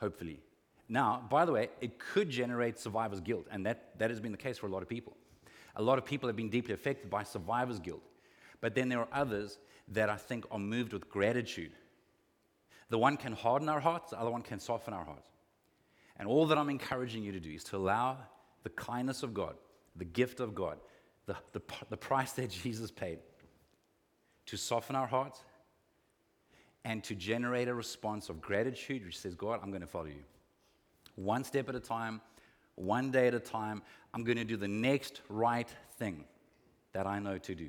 hopefully. 0.00 0.40
Now, 0.88 1.24
by 1.28 1.44
the 1.44 1.52
way, 1.52 1.68
it 1.80 1.98
could 1.98 2.30
generate 2.30 2.78
survivor's 2.78 3.20
guilt, 3.20 3.46
and 3.50 3.66
that, 3.66 3.98
that 3.98 4.10
has 4.10 4.20
been 4.20 4.32
the 4.32 4.38
case 4.38 4.58
for 4.58 4.66
a 4.66 4.70
lot 4.70 4.82
of 4.82 4.88
people. 4.88 5.16
A 5.74 5.82
lot 5.82 5.98
of 5.98 6.04
people 6.04 6.28
have 6.28 6.36
been 6.36 6.48
deeply 6.48 6.74
affected 6.74 7.10
by 7.10 7.22
survivor's 7.22 7.80
guilt. 7.80 8.02
But 8.60 8.74
then 8.74 8.88
there 8.88 9.00
are 9.00 9.08
others 9.12 9.58
that 9.88 10.08
I 10.08 10.16
think 10.16 10.46
are 10.50 10.58
moved 10.58 10.92
with 10.92 11.08
gratitude. 11.08 11.72
The 12.88 12.98
one 12.98 13.16
can 13.16 13.32
harden 13.32 13.68
our 13.68 13.80
hearts, 13.80 14.10
the 14.10 14.20
other 14.20 14.30
one 14.30 14.42
can 14.42 14.60
soften 14.60 14.94
our 14.94 15.04
hearts. 15.04 15.28
And 16.18 16.28
all 16.28 16.46
that 16.46 16.56
I'm 16.56 16.70
encouraging 16.70 17.22
you 17.22 17.32
to 17.32 17.40
do 17.40 17.50
is 17.50 17.64
to 17.64 17.76
allow 17.76 18.16
the 18.62 18.70
kindness 18.70 19.22
of 19.22 19.34
God, 19.34 19.56
the 19.96 20.04
gift 20.04 20.40
of 20.40 20.54
God, 20.54 20.78
the, 21.26 21.36
the, 21.52 21.60
the 21.90 21.96
price 21.96 22.32
that 22.32 22.50
Jesus 22.50 22.90
paid, 22.90 23.18
to 24.46 24.56
soften 24.56 24.96
our 24.96 25.06
hearts 25.06 25.40
and 26.84 27.02
to 27.04 27.14
generate 27.14 27.68
a 27.68 27.74
response 27.74 28.28
of 28.28 28.40
gratitude 28.40 29.04
which 29.04 29.18
says, 29.18 29.34
God, 29.34 29.60
I'm 29.62 29.70
going 29.70 29.82
to 29.82 29.86
follow 29.88 30.06
you. 30.06 30.22
One 31.16 31.44
step 31.44 31.68
at 31.68 31.74
a 31.74 31.80
time, 31.80 32.20
one 32.76 33.10
day 33.10 33.26
at 33.26 33.34
a 33.34 33.40
time, 33.40 33.82
I'm 34.14 34.22
going 34.24 34.38
to 34.38 34.44
do 34.44 34.56
the 34.56 34.68
next 34.68 35.20
right 35.28 35.68
thing 35.98 36.24
that 36.92 37.06
I 37.06 37.18
know 37.18 37.38
to 37.38 37.54
do. 37.54 37.68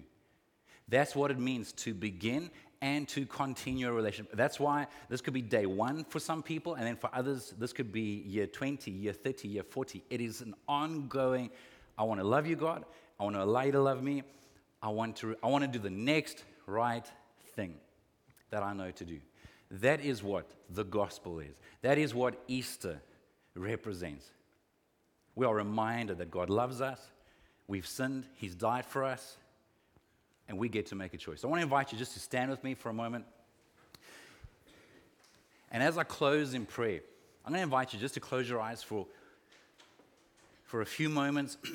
That's 0.89 1.15
what 1.15 1.31
it 1.31 1.39
means 1.39 1.73
to 1.73 1.93
begin 1.93 2.49
and 2.81 3.07
to 3.09 3.25
continue 3.25 3.89
a 3.89 3.91
relationship. 3.91 4.35
That's 4.35 4.59
why 4.59 4.87
this 5.09 5.21
could 5.21 5.33
be 5.33 5.41
day 5.41 5.65
one 5.65 6.03
for 6.05 6.19
some 6.19 6.43
people, 6.43 6.75
and 6.75 6.85
then 6.85 6.95
for 6.95 7.09
others, 7.13 7.53
this 7.57 7.73
could 7.73 7.91
be 7.91 8.23
year 8.25 8.47
20, 8.47 8.91
year 8.91 9.13
30, 9.13 9.47
year 9.47 9.63
40. 9.63 10.03
It 10.09 10.21
is 10.21 10.41
an 10.41 10.53
ongoing, 10.67 11.49
I 11.97 12.03
want 12.03 12.19
to 12.21 12.27
love 12.27 12.45
you, 12.45 12.55
God. 12.55 12.85
I 13.19 13.23
want 13.23 13.35
to 13.35 13.43
allow 13.43 13.63
you 13.63 13.71
to 13.71 13.81
love 13.81 14.03
me. 14.03 14.23
I 14.81 14.89
want 14.89 15.15
to, 15.17 15.35
I 15.43 15.47
want 15.47 15.63
to 15.63 15.67
do 15.67 15.79
the 15.79 15.89
next 15.89 16.43
right 16.67 17.05
thing 17.55 17.75
that 18.51 18.61
I 18.61 18.73
know 18.73 18.91
to 18.91 19.05
do. 19.05 19.19
That 19.71 20.01
is 20.01 20.21
what 20.21 20.45
the 20.69 20.83
gospel 20.83 21.39
is. 21.39 21.55
That 21.81 21.97
is 21.97 22.13
what 22.13 22.41
Easter 22.47 23.01
represents. 23.57 24.29
We 25.35 25.45
are 25.45 25.55
reminded 25.55 26.17
that 26.19 26.31
God 26.31 26.49
loves 26.49 26.81
us, 26.81 26.99
we've 27.67 27.87
sinned, 27.87 28.25
He's 28.35 28.55
died 28.55 28.85
for 28.85 29.03
us, 29.03 29.37
and 30.47 30.57
we 30.57 30.69
get 30.69 30.87
to 30.87 30.95
make 30.95 31.13
a 31.13 31.17
choice. 31.17 31.43
I 31.43 31.47
want 31.47 31.59
to 31.59 31.63
invite 31.63 31.91
you 31.91 31.97
just 31.97 32.13
to 32.13 32.19
stand 32.19 32.49
with 32.49 32.63
me 32.63 32.73
for 32.73 32.89
a 32.89 32.93
moment. 32.93 33.25
And 35.71 35.83
as 35.83 35.97
I 35.97 36.03
close 36.03 36.53
in 36.53 36.65
prayer, 36.65 37.01
I'm 37.45 37.51
going 37.51 37.59
to 37.59 37.63
invite 37.63 37.93
you 37.93 37.99
just 37.99 38.13
to 38.13 38.19
close 38.19 38.49
your 38.49 38.61
eyes 38.61 38.81
for, 38.81 39.05
for 40.63 40.81
a 40.81 40.85
few 40.85 41.09
moments. 41.09 41.57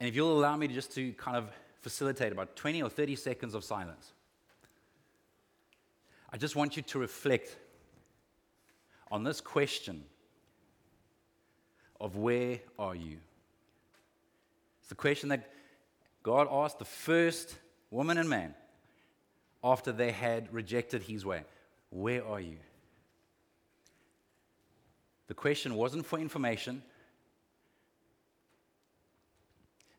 and 0.00 0.08
if 0.08 0.14
you'll 0.16 0.36
allow 0.36 0.56
me 0.56 0.68
to 0.68 0.74
just 0.74 0.92
to 0.94 1.12
kind 1.12 1.36
of 1.36 1.50
facilitate 1.80 2.32
about 2.32 2.56
20 2.56 2.82
or 2.82 2.90
30 2.90 3.16
seconds 3.16 3.54
of 3.54 3.64
silence, 3.64 4.12
I 6.32 6.36
just 6.36 6.56
want 6.56 6.76
you 6.76 6.82
to 6.82 6.98
reflect 6.98 7.56
on 9.10 9.24
this 9.24 9.40
question 9.40 10.04
of 12.00 12.16
where 12.16 12.60
are 12.78 12.94
you? 12.94 13.18
It's 14.80 14.88
the 14.88 14.94
question 14.94 15.28
that 15.30 15.50
God 16.22 16.48
asked 16.50 16.78
the 16.78 16.84
first 16.84 17.56
woman 17.90 18.18
and 18.18 18.28
man 18.28 18.54
after 19.62 19.92
they 19.92 20.10
had 20.10 20.52
rejected 20.52 21.02
his 21.02 21.24
way 21.24 21.44
Where 21.90 22.26
are 22.26 22.40
you? 22.40 22.56
The 25.26 25.34
question 25.34 25.74
wasn't 25.74 26.06
for 26.06 26.18
information, 26.18 26.82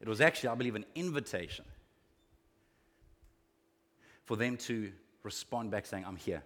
it 0.02 0.08
was 0.08 0.20
actually, 0.20 0.50
I 0.50 0.56
believe, 0.56 0.76
an 0.76 0.86
invitation 0.96 1.64
for 4.26 4.36
them 4.36 4.58
to 4.58 4.92
respond 5.24 5.72
back 5.72 5.86
saying, 5.86 6.06
I'm 6.06 6.16
here. 6.16 6.44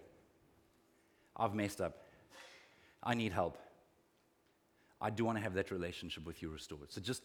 I've 1.36 1.54
messed 1.54 1.80
up. 1.80 2.05
I 3.06 3.14
need 3.14 3.32
help. 3.32 3.56
I 5.00 5.10
do 5.10 5.24
want 5.24 5.38
to 5.38 5.42
have 5.42 5.54
that 5.54 5.70
relationship 5.70 6.26
with 6.26 6.42
you 6.42 6.48
restored. 6.50 6.90
So 6.92 7.00
just, 7.00 7.22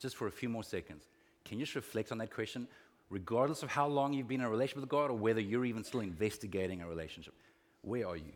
just 0.00 0.16
for 0.16 0.26
a 0.26 0.30
few 0.30 0.48
more 0.48 0.64
seconds, 0.64 1.04
can 1.44 1.58
you 1.58 1.64
just 1.64 1.76
reflect 1.76 2.10
on 2.10 2.18
that 2.18 2.34
question, 2.34 2.66
regardless 3.10 3.62
of 3.62 3.70
how 3.70 3.86
long 3.86 4.12
you've 4.12 4.26
been 4.26 4.40
in 4.40 4.46
a 4.46 4.50
relationship 4.50 4.80
with 4.80 4.88
God 4.88 5.10
or 5.10 5.14
whether 5.14 5.40
you're 5.40 5.64
even 5.64 5.84
still 5.84 6.00
investigating 6.00 6.82
a 6.82 6.88
relationship? 6.88 7.34
Where 7.82 8.08
are 8.08 8.16
you? 8.16 8.32